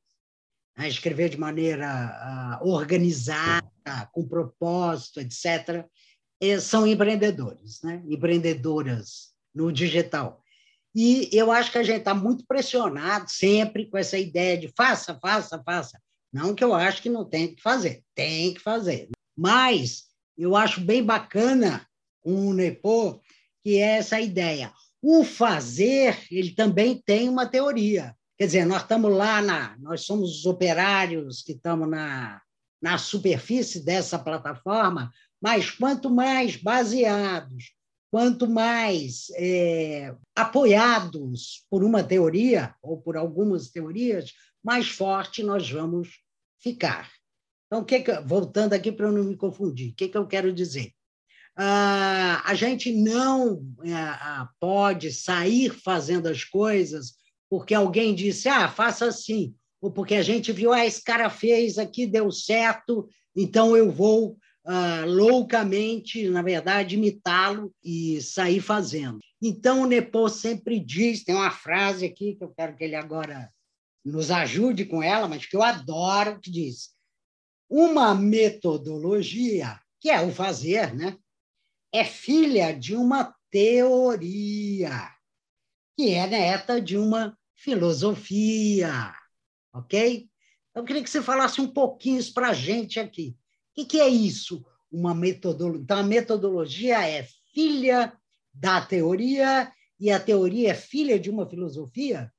né, 0.77 0.87
escrever 0.87 1.31
de 1.31 1.39
maneira 1.39 1.89
ah, 1.89 2.61
organizada, 2.63 3.71
com 4.13 4.29
propósito, 4.29 5.19
etc., 5.19 5.87
eh, 6.41 6.61
são 6.61 6.87
empreendedores, 6.87 7.81
né? 7.83 8.03
empreendedoras 8.07 9.33
no 9.55 9.73
digital. 9.73 10.42
E 10.95 11.31
eu 11.33 11.51
acho 11.51 11.73
que 11.73 11.79
a 11.79 11.83
gente 11.83 12.01
está 12.01 12.15
muito 12.15 12.45
pressionado 12.47 13.31
sempre 13.31 13.87
com 13.87 13.97
essa 13.97 14.19
ideia 14.19 14.59
de 14.59 14.69
faça, 14.77 15.19
faça, 15.21 15.63
faça. 15.63 15.99
Não 16.33 16.55
que 16.55 16.63
eu 16.63 16.75
acho 16.75 17.03
que 17.03 17.09
não 17.09 17.25
tem 17.25 17.55
que 17.55 17.63
fazer, 17.63 18.03
tem 18.15 18.55
que 18.55 18.61
fazer. 18.61 19.09
Mas 19.37 20.05
eu 20.37 20.55
acho 20.55 20.81
bem 20.81 21.03
bacana 21.03 21.87
com 22.21 22.49
o 22.49 22.55
Nepo, 22.55 23.21
que 23.63 23.77
é 23.77 23.99
essa 23.99 24.21
ideia. 24.21 24.73
O 25.01 25.25
fazer, 25.25 26.19
ele 26.31 26.53
também 26.53 27.01
tem 27.05 27.29
uma 27.29 27.47
teoria. 27.47 28.15
Quer 28.39 28.47
dizer, 28.47 28.67
nós 28.67 28.83
estamos 28.83 29.13
lá, 29.13 29.43
na, 29.43 29.77
nós 29.79 30.03
somos 30.03 30.39
os 30.39 30.47
operários 30.47 31.43
que 31.43 31.53
estamos 31.53 31.89
na, 31.89 32.41
na 32.81 32.99
superfície 32.99 33.85
dessa 33.85 34.19
plataforma, 34.19 35.11
mas 35.41 35.71
quanto 35.71 36.11
mais 36.11 36.57
baseados 36.57 37.73
quanto 38.13 38.47
mais 38.47 39.29
é, 39.37 40.15
apoiados 40.37 41.65
por 41.71 41.83
uma 41.83 42.05
teoria 42.05 42.75
ou 42.83 43.01
por 43.01 43.17
algumas 43.17 43.71
teorias, 43.71 44.35
mais 44.63 44.91
forte 44.91 45.43
nós 45.43 45.71
vamos 45.71 46.21
ficar. 46.61 47.11
Então, 47.67 47.83
que 47.83 48.01
que, 48.01 48.13
voltando 48.21 48.75
aqui 48.75 48.93
para 48.93 49.07
eu 49.07 49.13
não 49.13 49.25
me 49.25 49.35
confundir, 49.35 49.93
o 49.93 49.95
que, 49.95 50.09
que 50.09 50.19
eu 50.19 50.27
quero 50.27 50.53
dizer? 50.53 50.93
Ah, 51.57 52.43
a 52.45 52.55
gente 52.55 52.93
não 52.93 53.65
ah, 53.95 54.47
pode 54.61 55.11
sair 55.11 55.71
fazendo 55.71 56.29
as 56.29 56.45
coisas 56.45 57.15
porque 57.49 57.73
alguém 57.73 58.15
disse, 58.15 58.47
ah, 58.47 58.69
faça 58.69 59.07
assim, 59.07 59.55
ou 59.81 59.91
porque 59.91 60.17
a 60.17 60.23
gente 60.23 60.53
viu, 60.53 60.71
ah, 60.71 60.85
esse 60.85 61.03
cara 61.03 61.31
fez 61.31 61.79
aqui, 61.79 62.07
deu 62.07 62.31
certo, 62.31 63.09
então 63.35 63.75
eu 63.75 63.91
vou 63.91 64.37
uh, 64.67 65.07
loucamente, 65.07 66.29
na 66.29 66.43
verdade, 66.43 66.97
imitá-lo 66.97 67.75
e 67.83 68.21
sair 68.21 68.61
fazendo. 68.61 69.19
Então, 69.41 69.83
o 69.83 69.87
Nepo 69.87 70.29
sempre 70.29 70.79
diz, 70.79 71.25
tem 71.25 71.35
uma 71.35 71.51
frase 71.51 72.07
aqui 72.07 72.35
que 72.35 72.45
eu 72.45 72.53
quero 72.57 72.77
que 72.77 72.85
ele 72.85 72.97
agora 72.97 73.51
nos 74.05 74.31
ajude 74.31 74.85
com 74.85 75.03
ela, 75.03 75.29
mas 75.29 75.47
que 75.47 75.57
eu 75.57 75.63
adoro, 75.63 76.41
que 76.41 76.51
diz, 76.51 76.91
uma 77.69 78.15
metodologia, 78.15 79.81
que 80.01 80.11
é 80.11 80.21
o 80.21 80.33
fazer, 80.33 80.95
né? 80.95 81.17
é 81.93 82.05
filha 82.05 82.73
de 82.73 82.97
uma 82.97 83.35
teoria, 83.51 85.11
que 85.95 86.15
é 86.15 86.27
neta 86.27 86.81
de 86.81 86.97
uma 86.97 87.39
filosofia, 87.55 89.15
ok? 89.75 90.29
Então, 90.71 90.83
eu 90.83 90.85
queria 90.85 91.03
que 91.03 91.11
você 91.11 91.23
falasse 91.23 91.61
um 91.61 91.71
pouquinho 91.71 92.19
isso 92.19 92.33
para 92.33 92.49
a 92.49 92.55
gente 92.55 92.99
aqui. 92.99 93.37
O 93.77 93.87
que, 93.87 94.01
é 94.01 94.09
isso? 94.09 94.65
Uma 94.91 95.15
metodologia. 95.15 95.83
Então, 95.83 95.99
a 95.99 96.03
metodologia 96.03 97.09
é 97.09 97.27
filha 97.55 98.13
da 98.53 98.81
teoria 98.81 99.73
e 99.99 100.11
a 100.11 100.21
teoria 100.21 100.73
é 100.73 100.75
filha 100.75 101.19
de 101.19 101.31
uma 101.31 101.49
filosofia? 101.49 102.33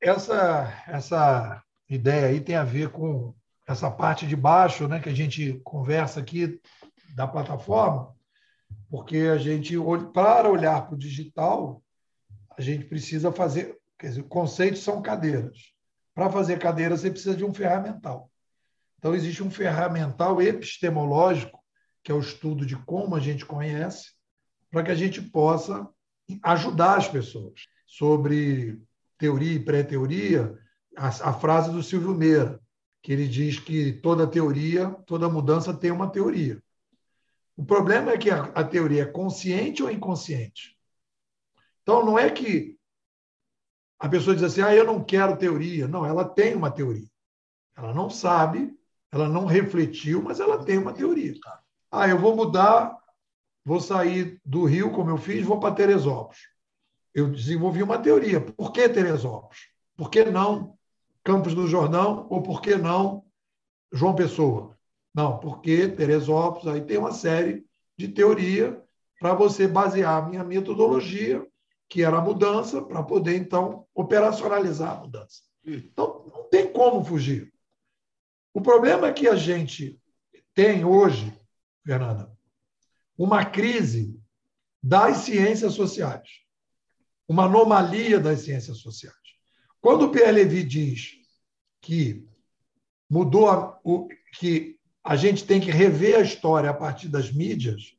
Essa, 0.00 0.82
essa 0.88 1.62
ideia 1.88 2.26
aí 2.26 2.40
tem 2.40 2.56
a 2.56 2.64
ver 2.64 2.90
com 2.90 3.34
essa 3.66 3.90
parte 3.90 4.26
de 4.26 4.34
baixo, 4.34 4.88
né, 4.88 4.98
que 4.98 5.08
a 5.08 5.14
gente 5.14 5.60
conversa 5.62 6.20
aqui 6.20 6.60
da 7.14 7.28
plataforma, 7.28 8.14
porque 8.90 9.18
a 9.18 9.38
gente, 9.38 9.74
para 10.12 10.50
olhar 10.50 10.86
para 10.86 10.94
o 10.94 10.98
digital, 10.98 11.82
a 12.56 12.60
gente 12.60 12.86
precisa 12.86 13.30
fazer, 13.30 13.78
quer 13.98 14.08
dizer, 14.08 14.22
conceitos 14.24 14.82
são 14.82 15.00
cadeiras. 15.00 15.72
Para 16.14 16.30
fazer 16.30 16.58
cadeira, 16.58 16.96
você 16.96 17.10
precisa 17.10 17.36
de 17.36 17.44
um 17.44 17.54
ferramental. 17.54 18.31
Então, 19.02 19.16
existe 19.16 19.42
um 19.42 19.50
ferramental 19.50 20.40
epistemológico, 20.40 21.58
que 22.04 22.12
é 22.12 22.14
o 22.14 22.20
estudo 22.20 22.64
de 22.64 22.76
como 22.76 23.16
a 23.16 23.20
gente 23.20 23.44
conhece, 23.44 24.12
para 24.70 24.84
que 24.84 24.92
a 24.92 24.94
gente 24.94 25.20
possa 25.20 25.88
ajudar 26.40 26.98
as 26.98 27.08
pessoas. 27.08 27.66
Sobre 27.84 28.80
teoria 29.18 29.54
e 29.54 29.64
pré-teoria, 29.64 30.56
a, 30.96 31.08
a, 31.08 31.32
frase 31.32 31.72
do 31.72 31.82
Silvio 31.82 32.14
Meira, 32.14 32.60
que 33.02 33.12
ele 33.12 33.26
diz 33.26 33.58
que 33.58 33.92
toda 33.92 34.24
teoria, 34.24 34.90
toda 35.04 35.28
mudança 35.28 35.74
tem 35.74 35.90
uma 35.90 36.08
teoria. 36.08 36.62
O 37.56 37.64
problema 37.64 38.12
é 38.12 38.18
que 38.18 38.30
a, 38.30 38.44
a 38.54 38.62
teoria 38.62 39.02
é 39.02 39.06
consciente 39.06 39.82
ou 39.82 39.90
inconsciente. 39.90 40.78
Então, 41.82 42.06
não 42.06 42.16
é 42.16 42.30
que 42.30 42.78
a 43.98 44.08
pessoa 44.08 44.36
diz 44.36 44.44
assim, 44.44 44.60
ah, 44.62 44.72
eu 44.72 44.84
não 44.84 45.02
quero 45.02 45.36
teoria. 45.36 45.88
Não, 45.88 46.06
ela 46.06 46.24
tem 46.24 46.54
uma 46.54 46.70
teoria. 46.70 47.10
Ela 47.76 47.92
não 47.92 48.08
sabe, 48.08 48.72
ela 49.12 49.28
não 49.28 49.44
refletiu, 49.44 50.22
mas 50.22 50.40
ela 50.40 50.64
tem 50.64 50.78
uma 50.78 50.92
teoria. 50.92 51.34
Ah, 51.90 52.08
eu 52.08 52.18
vou 52.18 52.34
mudar, 52.34 52.96
vou 53.62 53.78
sair 53.78 54.40
do 54.44 54.64
Rio, 54.64 54.90
como 54.90 55.10
eu 55.10 55.18
fiz, 55.18 55.44
vou 55.44 55.60
para 55.60 55.74
Teresópolis. 55.74 56.40
Eu 57.14 57.30
desenvolvi 57.30 57.82
uma 57.82 57.98
teoria. 57.98 58.40
Por 58.40 58.72
que 58.72 58.88
Teresópolis? 58.88 59.68
Por 59.94 60.10
que 60.10 60.24
não 60.24 60.78
Campos 61.22 61.54
do 61.54 61.68
Jordão 61.68 62.26
ou 62.30 62.42
por 62.42 62.62
que 62.62 62.74
não 62.74 63.22
João 63.92 64.14
Pessoa? 64.14 64.76
Não, 65.14 65.38
porque 65.38 65.88
Teresópolis, 65.88 66.66
aí 66.66 66.80
tem 66.80 66.96
uma 66.96 67.12
série 67.12 67.66
de 67.98 68.08
teoria 68.08 68.82
para 69.20 69.34
você 69.34 69.68
basear 69.68 70.22
a 70.22 70.26
minha 70.26 70.42
metodologia, 70.42 71.46
que 71.88 72.02
era 72.02 72.16
a 72.16 72.22
mudança, 72.22 72.80
para 72.80 73.02
poder, 73.02 73.36
então, 73.36 73.86
operacionalizar 73.94 74.96
a 74.96 75.00
mudança. 75.00 75.42
Então, 75.64 76.24
não 76.34 76.44
tem 76.44 76.72
como 76.72 77.04
fugir. 77.04 77.51
O 78.54 78.60
problema 78.60 79.12
que 79.12 79.26
a 79.26 79.36
gente 79.36 80.00
tem 80.54 80.84
hoje, 80.84 81.32
Fernanda, 81.84 82.30
uma 83.16 83.44
crise 83.44 84.18
das 84.82 85.18
ciências 85.18 85.74
sociais, 85.74 86.28
uma 87.28 87.44
anomalia 87.44 88.18
das 88.18 88.40
ciências 88.40 88.78
sociais. 88.78 89.16
Quando 89.80 90.06
o 90.06 90.12
Levy 90.12 90.64
diz 90.64 91.12
que 91.80 92.26
mudou 93.08 93.48
a, 93.50 93.78
o, 93.84 94.08
que 94.38 94.78
a 95.04 95.16
gente 95.16 95.44
tem 95.44 95.60
que 95.60 95.70
rever 95.70 96.16
a 96.16 96.22
história 96.22 96.70
a 96.70 96.74
partir 96.74 97.08
das 97.08 97.32
mídias, 97.32 97.94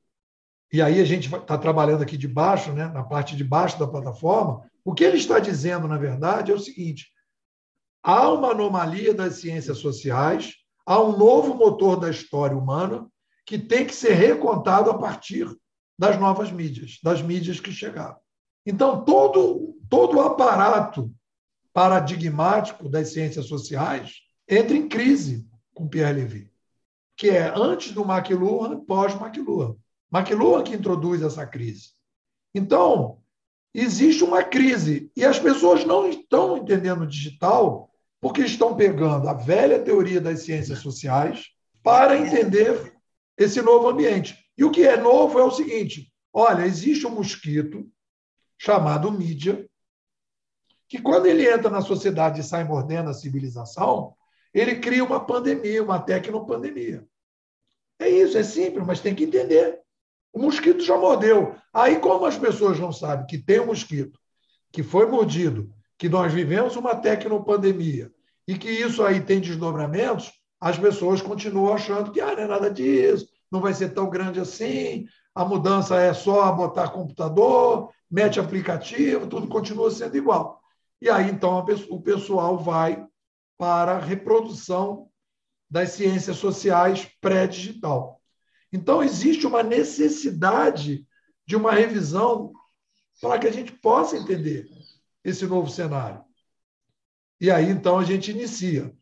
e 0.71 0.81
aí 0.81 0.99
a 0.99 1.05
gente 1.05 1.33
está 1.33 1.57
trabalhando 1.57 2.01
aqui 2.01 2.17
de 2.17 2.27
baixo, 2.27 2.71
né, 2.71 2.87
na 2.87 3.03
parte 3.03 3.35
de 3.35 3.43
baixo 3.43 3.77
da 3.77 3.87
plataforma, 3.87 4.69
o 4.83 4.93
que 4.93 5.03
ele 5.03 5.17
está 5.17 5.39
dizendo, 5.39 5.87
na 5.87 5.97
verdade, 5.97 6.51
é 6.51 6.55
o 6.55 6.59
seguinte: 6.59 7.12
há 8.03 8.29
uma 8.29 8.51
anomalia 8.51 9.13
das 9.13 9.35
ciências 9.35 9.77
sociais, 9.77 10.53
há 10.85 11.01
um 11.01 11.17
novo 11.17 11.55
motor 11.55 11.97
da 11.97 12.09
história 12.09 12.55
humana 12.55 13.07
que 13.45 13.57
tem 13.57 13.85
que 13.85 13.95
ser 13.95 14.13
recontado 14.13 14.91
a 14.91 14.97
partir 14.97 15.47
das 15.97 16.19
novas 16.19 16.51
mídias, 16.51 16.99
das 17.01 17.21
mídias 17.21 17.59
que 17.59 17.71
chegaram. 17.71 18.17
Então, 18.65 19.03
todo, 19.03 19.77
todo 19.89 20.17
o 20.17 20.21
aparato 20.21 21.11
paradigmático 21.73 22.89
das 22.89 23.13
ciências 23.13 23.47
sociais 23.47 24.15
entra 24.47 24.75
em 24.75 24.87
crise 24.87 25.47
com 25.73 25.87
Pierre 25.87 26.13
Levy, 26.13 26.51
que 27.17 27.29
é 27.29 27.53
antes 27.55 27.91
do 27.91 28.03
McLuhan, 28.03 28.83
pós-McLuhan. 28.85 29.75
McLuhan 30.11 30.63
que 30.63 30.75
introduz 30.75 31.21
essa 31.21 31.45
crise. 31.45 31.91
Então, 32.53 33.19
existe 33.73 34.23
uma 34.23 34.43
crise 34.43 35.11
e 35.15 35.25
as 35.25 35.39
pessoas 35.39 35.83
não 35.83 36.07
estão 36.07 36.57
entendendo 36.57 37.01
o 37.01 37.07
digital 37.07 37.92
porque 38.23 38.41
estão 38.41 38.73
pegando 38.73 39.27
a 39.27 39.33
velha 39.33 39.83
teoria 39.83 40.21
das 40.21 40.43
ciências 40.43 40.79
sociais 40.79 41.49
para 41.83 42.17
entender 42.17 42.95
esse 43.37 43.61
novo 43.61 43.89
ambiente. 43.89 44.49
E 44.57 44.63
o 44.63 44.71
que 44.71 44.87
é 44.87 44.95
novo 44.95 45.37
é 45.37 45.43
o 45.43 45.51
seguinte: 45.51 46.09
olha, 46.31 46.65
existe 46.65 47.05
um 47.05 47.09
mosquito 47.09 47.85
chamado 48.57 49.11
mídia, 49.11 49.69
que 50.87 51.01
quando 51.01 51.25
ele 51.25 51.45
entra 51.45 51.69
na 51.69 51.81
sociedade 51.81 52.39
e 52.39 52.43
sai 52.45 52.63
mordendo 52.63 53.09
a 53.09 53.13
civilização, 53.13 54.15
ele 54.53 54.79
cria 54.79 55.03
uma 55.03 55.19
pandemia, 55.19 55.83
uma 55.83 55.99
tecnopandemia. 55.99 57.05
É 57.99 58.07
isso, 58.07 58.37
é 58.37 58.43
simples, 58.43 58.87
mas 58.87 59.01
tem 59.01 59.13
que 59.13 59.25
entender. 59.25 59.81
O 60.31 60.39
mosquito 60.39 60.81
já 60.81 60.97
mordeu. 60.97 61.57
Aí, 61.73 61.99
como 61.99 62.25
as 62.25 62.37
pessoas 62.37 62.79
não 62.79 62.93
sabem 62.93 63.25
que 63.25 63.37
tem 63.37 63.59
um 63.59 63.65
mosquito 63.65 64.17
que 64.71 64.81
foi 64.81 65.07
mordido 65.07 65.69
que 65.97 66.07
nós 66.07 66.31
vivemos 66.31 66.77
uma 66.77 66.95
tecnopandemia 66.95 68.12
e 68.47 68.57
que 68.57 68.69
isso 68.69 69.03
aí 69.03 69.21
tem 69.21 69.39
desdobramentos, 69.39 70.31
as 70.59 70.77
pessoas 70.77 71.21
continuam 71.21 71.73
achando 71.73 72.11
que 72.11 72.21
ah, 72.21 72.35
não 72.35 72.43
é 72.43 72.47
nada 72.47 72.71
disso, 72.71 73.27
não 73.51 73.61
vai 73.61 73.73
ser 73.73 73.89
tão 73.89 74.09
grande 74.09 74.39
assim, 74.39 75.05
a 75.35 75.43
mudança 75.43 75.99
é 75.99 76.13
só 76.13 76.51
botar 76.51 76.89
computador, 76.89 77.89
mete 78.09 78.39
aplicativo, 78.39 79.27
tudo 79.27 79.47
continua 79.47 79.89
sendo 79.89 80.15
igual. 80.15 80.61
E 81.01 81.09
aí, 81.09 81.29
então, 81.29 81.65
o 81.89 82.01
pessoal 82.01 82.57
vai 82.57 83.05
para 83.57 83.93
a 83.93 83.99
reprodução 83.99 85.09
das 85.69 85.89
ciências 85.89 86.37
sociais 86.37 87.07
pré-digital. 87.19 88.21
Então, 88.71 89.03
existe 89.03 89.45
uma 89.45 89.63
necessidade 89.63 91.05
de 91.45 91.55
uma 91.55 91.71
revisão 91.71 92.53
para 93.21 93.39
que 93.39 93.47
a 93.47 93.51
gente 93.51 93.71
possa 93.71 94.17
entender 94.17 94.67
esse 95.23 95.45
novo 95.45 95.69
cenário. 95.69 96.22
E 97.43 97.51
aí, 97.51 97.69
então, 97.69 97.99
a 97.99 98.05
gente 98.05 98.31
inicia. 98.31 98.95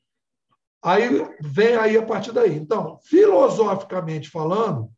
Aí 0.82 1.10
vem 1.40 1.76
aí 1.76 1.96
a 1.96 2.04
partir 2.04 2.32
daí. 2.32 2.56
Então, 2.56 2.98
filosoficamente 3.04 4.32
falando, 4.32 4.92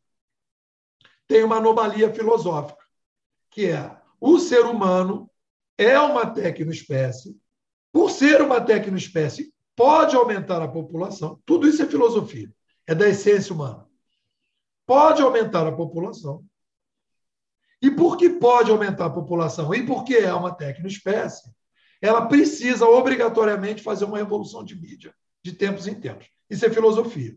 tem 1.26 1.44
uma 1.44 1.58
anomalia 1.58 2.10
filosófica, 2.14 2.82
que 3.50 3.66
é 3.66 3.94
o 4.18 4.38
ser 4.38 4.64
humano 4.64 5.30
é 5.76 6.00
uma 6.00 6.24
tecnoespécie. 6.24 7.38
Por 7.92 8.10
ser 8.10 8.40
uma 8.40 8.62
tecnoespécie, 8.62 9.52
pode 9.76 10.16
aumentar 10.16 10.62
a 10.62 10.68
população. 10.68 11.38
Tudo 11.44 11.68
isso 11.68 11.82
é 11.82 11.86
filosofia, 11.86 12.50
é 12.86 12.94
da 12.94 13.10
essência 13.10 13.54
humana. 13.54 13.86
Pode 14.86 15.20
aumentar 15.20 15.66
a 15.66 15.72
população. 15.72 16.42
E 17.82 17.90
por 17.90 18.16
que 18.16 18.30
pode 18.30 18.70
aumentar 18.70 19.04
a 19.04 19.10
população? 19.10 19.74
E 19.74 19.84
porque 19.84 20.14
é 20.14 20.32
uma 20.32 20.54
tecnoespécie, 20.54 21.54
ela 22.04 22.26
precisa 22.26 22.86
obrigatoriamente 22.86 23.82
fazer 23.82 24.04
uma 24.04 24.18
revolução 24.18 24.62
de 24.62 24.78
mídia, 24.78 25.14
de 25.42 25.52
tempos 25.54 25.86
em 25.86 25.94
tempos. 25.94 26.28
Isso 26.50 26.66
é 26.66 26.68
filosofia. 26.68 27.34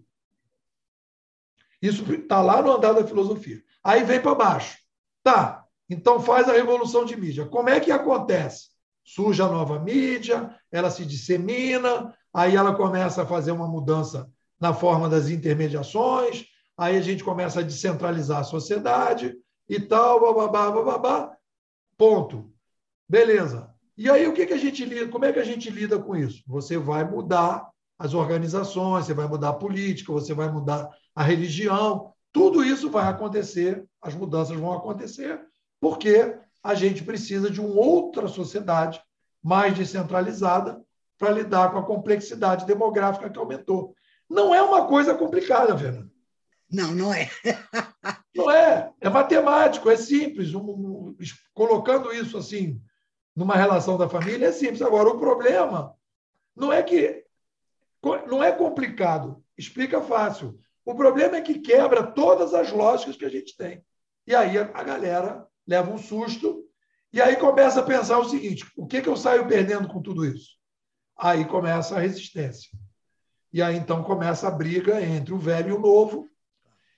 Isso 1.82 2.04
está 2.12 2.42
lá 2.42 2.62
no 2.62 2.74
andar 2.74 2.92
da 2.92 3.08
filosofia. 3.08 3.64
Aí 3.82 4.04
vem 4.04 4.22
para 4.22 4.36
baixo. 4.36 4.78
Tá, 5.24 5.66
Então 5.90 6.20
faz 6.20 6.50
a 6.50 6.52
revolução 6.52 7.06
de 7.06 7.16
mídia. 7.16 7.46
Como 7.46 7.70
é 7.70 7.80
que 7.80 7.92
acontece? 7.92 8.68
Surge 9.06 9.42
a 9.42 9.48
nova 9.48 9.80
mídia, 9.80 10.54
ela 10.70 10.90
se 10.90 11.06
dissemina, 11.06 12.14
aí 12.34 12.58
ela 12.58 12.76
começa 12.76 13.24
a 13.24 13.26
fazer 13.26 13.52
uma 13.52 13.70
mudança 13.70 14.30
na 14.60 14.74
forma 14.74 15.08
das 15.08 15.30
intermediações, 15.30 16.46
aí 16.78 16.98
a 16.98 17.02
gente 17.02 17.24
começa 17.24 17.62
a 17.62 17.64
descentralizar 17.64 18.40
a 18.40 18.44
sociedade 18.44 19.34
e 19.70 19.80
tal, 19.80 20.20
bababá, 20.20 20.70
bababá, 20.72 21.38
ponto. 21.98 22.52
Beleza. 23.08 23.77
E 23.98 24.10
aí 24.10 24.28
o 24.28 24.34
que, 24.34 24.46
que 24.46 24.54
a 24.54 24.58
gente 24.58 24.86
lida? 24.86 25.08
Como 25.08 25.26
é 25.26 25.34
que 25.34 25.40
a 25.40 25.44
gente 25.44 25.70
lida 25.72 25.98
com 25.98 26.16
isso? 26.16 26.44
Você 26.46 26.78
vai 26.78 27.04
mudar 27.04 27.68
as 27.98 28.14
organizações, 28.14 29.06
você 29.06 29.14
vai 29.14 29.28
mudar 29.28 29.50
a 29.50 29.54
política, 29.54 30.14
você 30.14 30.36
vai 30.36 30.52
mudar 30.52 30.88
a 31.16 31.24
religião, 31.24 32.14
tudo 32.32 32.64
isso 32.64 32.92
vai 32.92 33.08
acontecer, 33.08 33.84
as 34.00 34.14
mudanças 34.14 34.56
vão 34.56 34.72
acontecer, 34.72 35.42
porque 35.82 36.38
a 36.64 36.76
gente 36.76 37.04
precisa 37.04 37.50
de 37.50 37.60
uma 37.60 37.74
outra 37.74 38.28
sociedade 38.28 39.02
mais 39.44 39.76
descentralizada 39.76 40.80
para 41.18 41.32
lidar 41.32 41.72
com 41.72 41.80
a 41.80 41.86
complexidade 41.86 42.68
demográfica 42.68 43.30
que 43.30 43.40
aumentou. 43.40 43.96
Não 44.30 44.54
é 44.54 44.62
uma 44.62 44.86
coisa 44.86 45.16
complicada, 45.16 45.76
Fernando. 45.76 46.12
Não, 46.72 46.94
não 46.94 47.14
é. 47.14 47.30
não 48.36 48.52
é. 48.52 48.92
É 49.02 49.10
matemático, 49.10 49.90
é 49.90 49.98
simples. 49.98 50.54
Um, 50.54 50.70
um, 50.70 51.16
colocando 51.54 52.14
isso 52.14 52.38
assim 52.38 52.80
numa 53.38 53.56
relação 53.56 54.00
da 54.00 54.10
família 54.10 54.48
é 54.48 54.52
simples. 54.52 54.82
Agora, 54.82 55.10
o 55.10 55.20
problema 55.20 55.96
não 56.56 56.74
é 56.74 56.82
que 56.82 57.24
não 58.28 58.44
é 58.44 58.52
complicado, 58.52 59.44
explica 59.56 60.02
fácil. 60.02 60.60
O 60.84 60.96
problema 60.96 61.38
é 61.38 61.42
que 61.42 61.60
quebra 61.60 62.02
todas 62.02 62.56
as 62.56 62.72
lógicas 62.72 63.16
que 63.16 63.26
a 63.26 63.30
gente 63.30 63.56
tem. 63.56 63.86
E 64.26 64.34
aí 64.34 64.58
a 64.58 64.84
galera 64.84 65.46
leva 65.68 65.92
um 65.92 66.00
susto 66.00 66.64
e 67.14 67.22
aí 67.22 67.36
começa 67.36 67.80
a 67.80 67.84
pensar 67.84 68.18
o 68.18 68.28
seguinte: 68.28 68.66
o 68.76 68.88
que, 68.88 69.04
que 69.04 69.10
eu 69.10 69.16
saio 69.16 69.48
perdendo 69.48 69.88
com 69.88 70.02
tudo 70.02 70.26
isso? 70.26 70.58
Aí 71.16 71.46
começa 71.46 71.96
a 71.96 72.00
resistência. 72.00 72.72
E 73.54 73.62
aí 73.62 73.78
então 73.78 74.04
começa 74.04 74.48
a 74.48 74.52
briga 74.52 75.00
entre 75.00 75.32
o 75.32 75.38
velho 75.38 75.70
e 75.70 75.74
o 75.74 75.80
novo. 75.80 76.28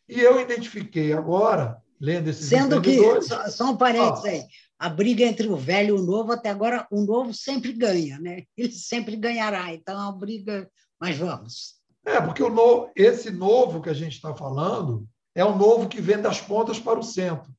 E 0.07 0.21
eu 0.21 0.39
identifiquei 0.39 1.11
agora, 1.11 1.83
lendo 1.99 2.29
esses 2.29 2.47
Sendo 2.47 2.81
que, 2.81 3.21
só, 3.21 3.47
só 3.49 3.71
um 3.71 3.77
parênteses 3.77 4.25
aí, 4.25 4.45
a 4.77 4.89
briga 4.89 5.23
entre 5.23 5.47
o 5.47 5.57
velho 5.57 5.97
e 5.97 5.99
o 5.99 6.03
novo, 6.03 6.31
até 6.31 6.49
agora 6.49 6.87
o 6.89 7.01
novo 7.01 7.33
sempre 7.33 7.73
ganha, 7.73 8.17
né? 8.19 8.43
Ele 8.55 8.71
sempre 8.71 9.15
ganhará. 9.15 9.73
Então 9.73 9.99
é 9.99 10.03
uma 10.03 10.17
briga, 10.17 10.69
mas 10.99 11.17
vamos. 11.17 11.79
É, 12.05 12.21
porque 12.21 12.41
o 12.41 12.49
no, 12.49 12.89
esse 12.95 13.29
novo 13.29 13.81
que 13.81 13.89
a 13.89 13.93
gente 13.93 14.13
está 14.13 14.33
falando 14.33 15.05
é 15.35 15.43
o 15.43 15.55
novo 15.55 15.89
que 15.89 16.01
vem 16.01 16.21
das 16.21 16.39
pontas 16.39 16.79
para 16.79 16.99
o 16.99 17.03
centro. 17.03 17.51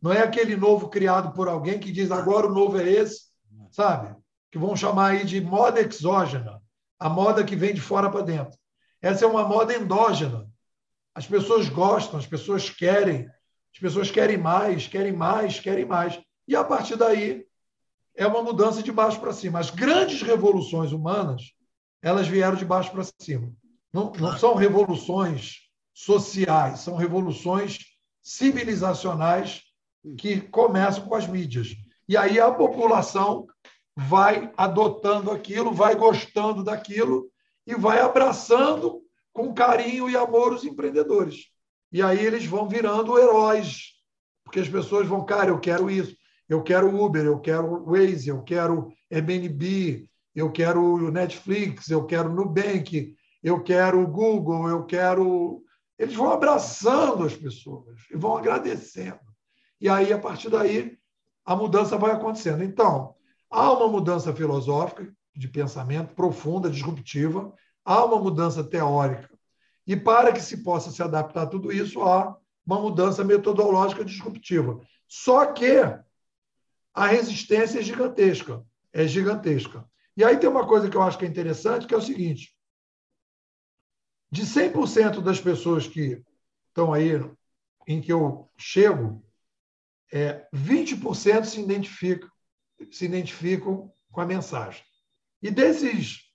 Não 0.00 0.12
é 0.12 0.22
aquele 0.22 0.56
novo 0.56 0.88
criado 0.88 1.32
por 1.34 1.46
alguém 1.46 1.78
que 1.78 1.92
diz 1.92 2.10
agora 2.10 2.46
o 2.46 2.54
novo 2.54 2.78
é 2.78 2.88
esse, 2.88 3.24
sabe? 3.70 4.16
Que 4.50 4.58
vão 4.58 4.74
chamar 4.74 5.12
aí 5.12 5.24
de 5.24 5.40
moda 5.40 5.80
exógena, 5.80 6.60
a 6.98 7.08
moda 7.08 7.44
que 7.44 7.54
vem 7.54 7.74
de 7.74 7.80
fora 7.80 8.10
para 8.10 8.22
dentro. 8.22 8.58
Essa 9.02 9.24
é 9.24 9.28
uma 9.28 9.46
moda 9.46 9.74
endógena. 9.74 10.48
As 11.14 11.26
pessoas 11.26 11.68
gostam, 11.68 12.18
as 12.18 12.26
pessoas 12.26 12.70
querem, 12.70 13.28
as 13.72 13.78
pessoas 13.78 14.10
querem 14.10 14.36
mais, 14.36 14.86
querem 14.86 15.12
mais, 15.12 15.60
querem 15.60 15.84
mais. 15.84 16.20
E 16.46 16.56
a 16.56 16.64
partir 16.64 16.96
daí 16.96 17.44
é 18.14 18.26
uma 18.26 18.42
mudança 18.42 18.82
de 18.82 18.92
baixo 18.92 19.20
para 19.20 19.32
cima. 19.32 19.58
As 19.58 19.70
grandes 19.70 20.22
revoluções 20.22 20.92
humanas, 20.92 21.52
elas 22.02 22.26
vieram 22.26 22.56
de 22.56 22.64
baixo 22.64 22.90
para 22.90 23.04
cima. 23.20 23.52
Não, 23.92 24.12
não 24.12 24.36
são 24.38 24.54
revoluções 24.54 25.68
sociais, 25.94 26.80
são 26.80 26.96
revoluções 26.96 27.78
civilizacionais 28.22 29.62
que 30.18 30.40
começam 30.40 31.06
com 31.06 31.14
as 31.14 31.26
mídias. 31.26 31.68
E 32.08 32.16
aí 32.16 32.40
a 32.40 32.50
população 32.50 33.46
vai 33.96 34.52
adotando 34.56 35.30
aquilo, 35.30 35.72
vai 35.72 35.94
gostando 35.94 36.64
daquilo 36.64 37.30
e 37.66 37.74
vai 37.74 38.00
abraçando 38.00 39.02
com 39.32 39.54
carinho 39.54 40.08
e 40.08 40.16
amor 40.16 40.52
os 40.52 40.64
empreendedores. 40.64 41.49
E 41.92 42.02
aí 42.02 42.24
eles 42.24 42.46
vão 42.46 42.68
virando 42.68 43.18
heróis, 43.18 43.94
porque 44.44 44.60
as 44.60 44.68
pessoas 44.68 45.06
vão, 45.06 45.24
cara, 45.24 45.50
eu 45.50 45.58
quero 45.58 45.90
isso, 45.90 46.16
eu 46.48 46.62
quero 46.62 46.94
Uber, 47.00 47.24
eu 47.24 47.40
quero 47.40 47.84
Waze, 47.84 48.28
eu 48.28 48.42
quero 48.42 48.92
Airbnb, 49.10 50.08
eu 50.34 50.50
quero 50.50 51.10
Netflix, 51.10 51.90
eu 51.90 52.04
quero 52.04 52.32
Nubank, 52.32 53.14
eu 53.42 53.62
quero 53.62 54.06
Google, 54.06 54.68
eu 54.68 54.84
quero. 54.84 55.62
Eles 55.98 56.14
vão 56.14 56.32
abraçando 56.32 57.24
as 57.24 57.34
pessoas 57.34 58.00
e 58.10 58.16
vão 58.16 58.36
agradecendo. 58.36 59.20
E 59.80 59.88
aí, 59.88 60.12
a 60.12 60.18
partir 60.18 60.50
daí, 60.50 60.96
a 61.44 61.56
mudança 61.56 61.96
vai 61.96 62.12
acontecendo. 62.12 62.62
Então, 62.62 63.14
há 63.50 63.72
uma 63.72 63.88
mudança 63.88 64.34
filosófica 64.34 65.10
de 65.34 65.48
pensamento 65.48 66.14
profunda, 66.14 66.70
disruptiva, 66.70 67.52
há 67.84 68.04
uma 68.04 68.18
mudança 68.18 68.62
teórica. 68.62 69.28
E 69.90 69.96
para 69.96 70.32
que 70.32 70.40
se 70.40 70.58
possa 70.58 70.92
se 70.92 71.02
adaptar 71.02 71.42
a 71.42 71.46
tudo 71.48 71.72
isso, 71.72 72.00
há 72.02 72.38
uma 72.64 72.80
mudança 72.80 73.24
metodológica 73.24 74.04
disruptiva. 74.04 74.80
Só 75.08 75.44
que 75.46 75.80
a 76.94 77.06
resistência 77.08 77.80
é 77.80 77.82
gigantesca, 77.82 78.64
é 78.92 79.04
gigantesca. 79.08 79.84
E 80.16 80.22
aí 80.22 80.38
tem 80.38 80.48
uma 80.48 80.64
coisa 80.64 80.88
que 80.88 80.96
eu 80.96 81.02
acho 81.02 81.18
que 81.18 81.24
é 81.24 81.28
interessante, 81.28 81.88
que 81.88 81.94
é 81.94 81.96
o 81.96 82.00
seguinte: 82.00 82.56
de 84.30 84.42
100% 84.42 85.20
das 85.22 85.40
pessoas 85.40 85.88
que 85.88 86.22
estão 86.68 86.92
aí 86.92 87.14
em 87.88 88.00
que 88.00 88.12
eu 88.12 88.48
chego, 88.56 89.20
é, 90.12 90.46
20% 90.54 91.44
se 91.46 91.60
identificam, 91.60 92.30
se 92.92 93.06
identificam 93.06 93.92
com 94.12 94.20
a 94.20 94.26
mensagem. 94.26 94.84
E 95.42 95.50
desses 95.50 96.30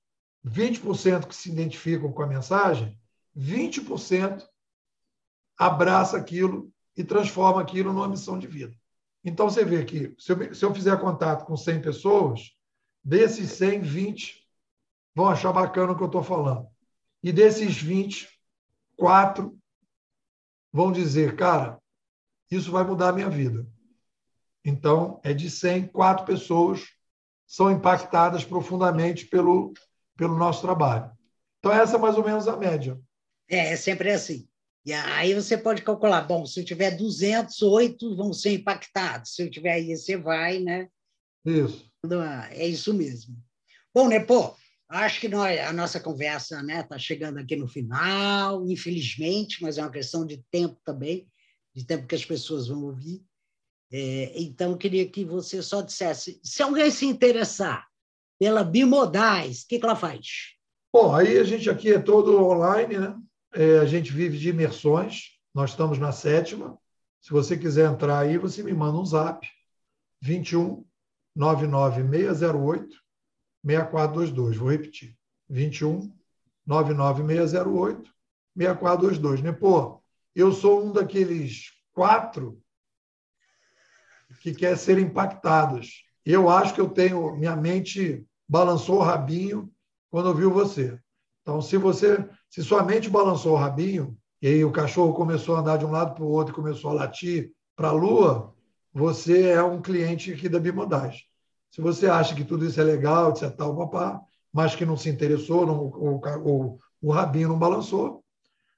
20% 0.45 1.25
que 1.25 1.35
se 1.35 1.49
identificam 1.49 2.11
com 2.11 2.21
a 2.21 2.27
mensagem, 2.27 2.99
20% 3.37 4.45
abraça 5.57 6.17
aquilo 6.17 6.71
e 6.95 7.03
transforma 7.03 7.61
aquilo 7.61 7.91
numa 7.91 8.07
missão 8.07 8.39
de 8.39 8.47
vida. 8.47 8.75
Então, 9.23 9.49
você 9.49 9.65
vê 9.65 9.83
que, 9.83 10.15
se 10.19 10.31
eu, 10.31 10.53
se 10.53 10.63
eu 10.63 10.73
fizer 10.73 10.99
contato 10.99 11.45
com 11.45 11.57
100 11.57 11.81
pessoas, 11.81 12.51
desses 13.03 13.51
100, 13.51 13.81
20 13.81 14.47
vão 15.15 15.27
achar 15.27 15.51
bacana 15.51 15.93
o 15.93 15.95
que 15.95 16.03
eu 16.03 16.07
estou 16.07 16.23
falando. 16.23 16.67
E 17.23 17.31
desses 17.31 17.75
20, 17.75 18.29
quatro 18.95 19.57
vão 20.71 20.91
dizer, 20.91 21.35
cara, 21.35 21.81
isso 22.51 22.71
vai 22.71 22.83
mudar 22.83 23.09
a 23.09 23.13
minha 23.13 23.29
vida. 23.29 23.67
Então, 24.63 25.19
é 25.23 25.33
de 25.33 25.49
100, 25.49 25.87
quatro 25.87 26.25
pessoas 26.25 26.85
são 27.47 27.71
impactadas 27.71 28.43
profundamente 28.43 29.25
pelo, 29.25 29.73
pelo 30.15 30.37
nosso 30.37 30.61
trabalho. 30.61 31.11
Então, 31.59 31.71
essa 31.71 31.95
é 31.95 31.99
mais 31.99 32.17
ou 32.17 32.23
menos 32.23 32.47
a 32.47 32.57
média. 32.57 32.99
É, 33.49 33.73
é 33.73 33.75
sempre 33.75 34.11
assim. 34.11 34.47
E 34.85 34.93
aí 34.93 35.33
você 35.33 35.57
pode 35.57 35.81
calcular, 35.81 36.21
bom, 36.21 36.45
se 36.45 36.59
eu 36.59 36.65
tiver 36.65 36.91
200, 36.91 37.59
oito 37.63 38.15
vão 38.15 38.31
ser 38.31 38.53
impactados. 38.53 39.33
Se 39.33 39.41
eu 39.41 39.49
tiver 39.49 39.73
aí, 39.73 39.95
você 39.95 40.15
vai, 40.15 40.59
né? 40.59 40.87
Isso. 41.43 41.91
É 42.51 42.67
isso 42.67 42.93
mesmo. 42.93 43.35
Bom, 43.93 44.07
né, 44.07 44.19
pô, 44.19 44.55
acho 44.87 45.19
que 45.19 45.27
nós, 45.27 45.59
a 45.59 45.73
nossa 45.73 45.99
conversa 45.99 46.55
está 46.55 46.63
né, 46.63 46.83
tá 46.83 46.99
chegando 46.99 47.39
aqui 47.39 47.55
no 47.55 47.67
final, 47.67 48.63
infelizmente, 48.69 49.61
mas 49.61 49.77
é 49.77 49.81
uma 49.81 49.91
questão 49.91 50.25
de 50.25 50.43
tempo 50.51 50.79
também, 50.85 51.27
de 51.73 51.83
tempo 51.83 52.05
que 52.05 52.15
as 52.15 52.25
pessoas 52.25 52.67
vão 52.67 52.83
ouvir. 52.83 53.23
É, 53.91 54.33
então, 54.35 54.71
eu 54.71 54.77
queria 54.77 55.07
que 55.09 55.23
você 55.23 55.61
só 55.61 55.81
dissesse: 55.81 56.39
se 56.43 56.61
alguém 56.61 56.91
se 56.91 57.05
interessar 57.05 57.87
pela 58.39 58.63
Bimodais, 58.63 59.61
o 59.61 59.67
que, 59.67 59.79
que 59.79 59.85
ela 59.85 59.95
faz? 59.95 60.55
Bom, 60.93 61.13
aí 61.13 61.37
a 61.37 61.43
gente 61.43 61.69
aqui 61.69 61.93
é 61.93 61.99
todo 61.99 62.43
online, 62.43 62.97
né? 62.97 63.15
É, 63.55 63.79
a 63.79 63.85
gente 63.85 64.11
vive 64.11 64.37
de 64.37 64.49
imersões, 64.49 65.39
nós 65.53 65.69
estamos 65.69 65.97
na 65.97 66.11
sétima. 66.11 66.77
Se 67.21 67.31
você 67.31 67.57
quiser 67.57 67.89
entrar 67.89 68.19
aí, 68.19 68.37
você 68.37 68.61
me 68.61 68.73
manda 68.73 68.97
um 68.97 69.05
zap, 69.05 69.47
21 70.21 70.85
99608 71.33 72.89
6422. 73.65 74.57
Vou 74.57 74.69
repetir. 74.69 75.17
21 75.49 76.13
99608 76.67 78.13
6422. 78.57 79.41
Né? 79.41 79.53
Pô, 79.53 80.03
eu 80.35 80.51
sou 80.51 80.85
um 80.85 80.91
daqueles 80.91 81.71
quatro 81.93 82.61
que 84.41 84.53
quer 84.53 84.77
ser 84.77 84.99
impactados. 84.99 86.03
Eu 86.25 86.49
acho 86.49 86.73
que 86.73 86.81
eu 86.81 86.89
tenho, 86.89 87.37
minha 87.37 87.55
mente 87.55 88.27
balançou 88.49 88.97
o 88.97 89.03
rabinho 89.03 89.71
quando 90.09 90.27
ouviu 90.27 90.51
você. 90.51 90.99
Então, 91.45 91.61
se 91.61 91.77
você, 91.77 92.27
se 92.49 92.63
sua 92.63 92.81
mente 92.81 93.07
balançou 93.07 93.53
o 93.53 93.55
rabinho 93.55 94.17
e 94.41 94.47
aí 94.47 94.65
o 94.65 94.71
cachorro 94.71 95.13
começou 95.13 95.55
a 95.55 95.59
andar 95.59 95.77
de 95.77 95.85
um 95.85 95.91
lado 95.91 96.15
para 96.15 96.23
o 96.23 96.31
outro 96.31 96.51
e 96.51 96.55
começou 96.55 96.89
a 96.89 96.95
latir 96.95 97.51
para 97.75 97.89
a 97.89 97.91
lua, 97.91 98.51
você 98.91 99.49
é 99.49 99.61
um 99.61 99.79
cliente 99.79 100.33
aqui 100.33 100.49
da 100.49 100.59
Bimodais. 100.59 101.21
Se 101.69 101.81
você 101.81 102.07
acha 102.07 102.33
que 102.33 102.43
tudo 102.43 102.65
isso 102.65 102.81
é 102.81 102.83
legal, 102.83 103.29
etc., 103.29 103.51
tal, 103.55 103.77
papá, 103.77 104.19
mas 104.51 104.75
que 104.75 104.85
não 104.85 104.97
se 104.97 105.07
interessou, 105.07 105.67
não, 105.67 106.79
o, 107.01 107.11
rabinho 107.11 107.49
não 107.49 107.59
balançou, 107.59 108.23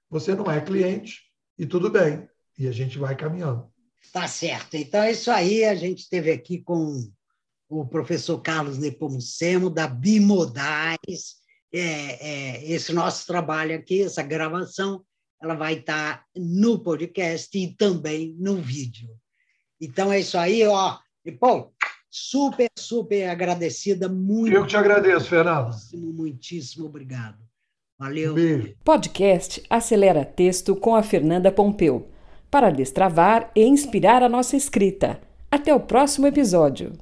você 0.10 0.36
não 0.36 0.52
é 0.52 0.60
cliente 0.60 1.22
e 1.58 1.66
tudo 1.66 1.90
bem. 1.90 2.28
E 2.60 2.68
a 2.68 2.72
gente 2.74 2.98
vai 2.98 3.16
caminhando. 3.16 3.72
Tá 4.12 4.28
certo. 4.28 4.76
Então 4.76 5.04
é 5.04 5.12
isso 5.12 5.32
aí. 5.32 5.64
A 5.64 5.76
gente 5.76 6.00
esteve 6.00 6.32
aqui 6.32 6.62
com 6.62 7.10
o 7.70 7.86
professor 7.86 8.42
Carlos 8.42 8.78
Nepomucemo, 8.78 9.70
da 9.70 9.88
Bimodais. 9.88 11.47
É, 11.74 11.80
é, 11.80 12.72
esse 12.72 12.94
nosso 12.94 13.28
trabalho 13.28 13.76
aqui, 13.76 14.04
essa 14.04 14.24
gravação, 14.24 15.04
ela 15.42 15.54
vai 15.54 15.76
estar 15.76 16.24
no 16.36 16.80
podcast 16.80 17.58
e 17.58 17.76
também 17.76 18.36
no 18.40 18.56
vídeo. 18.56 19.10
Então 19.80 20.12
é 20.12 20.20
isso 20.20 20.38
aí, 20.38 20.66
ó. 20.66 20.98
E, 21.26 21.32
pô, 21.32 21.72
super, 22.10 22.70
super 22.78 23.30
agradecida. 23.30 24.10
Muito. 24.10 24.56
Eu 24.56 24.64
que 24.64 24.70
te 24.70 24.78
agradeço, 24.78 25.28
Fernando. 25.28 25.66
Muitíssimo, 25.66 26.14
muitíssimo 26.14 26.86
obrigado. 26.86 27.38
Valeu. 28.00 28.34
Beijo. 28.34 28.76
Podcast 28.84 29.64
Acelera 29.70 30.24
Texto 30.24 30.76
com 30.76 30.96
a 30.96 31.04
Fernanda 31.04 31.52
Pompeu. 31.52 32.10
Para 32.50 32.70
destravar 32.70 33.52
e 33.56 33.66
inspirar 33.66 34.24
a 34.24 34.30
nossa 34.30 34.56
escrita. 34.56 35.20
Até 35.52 35.74
o 35.74 35.80
próximo 35.80 36.28
episódio. 36.28 36.94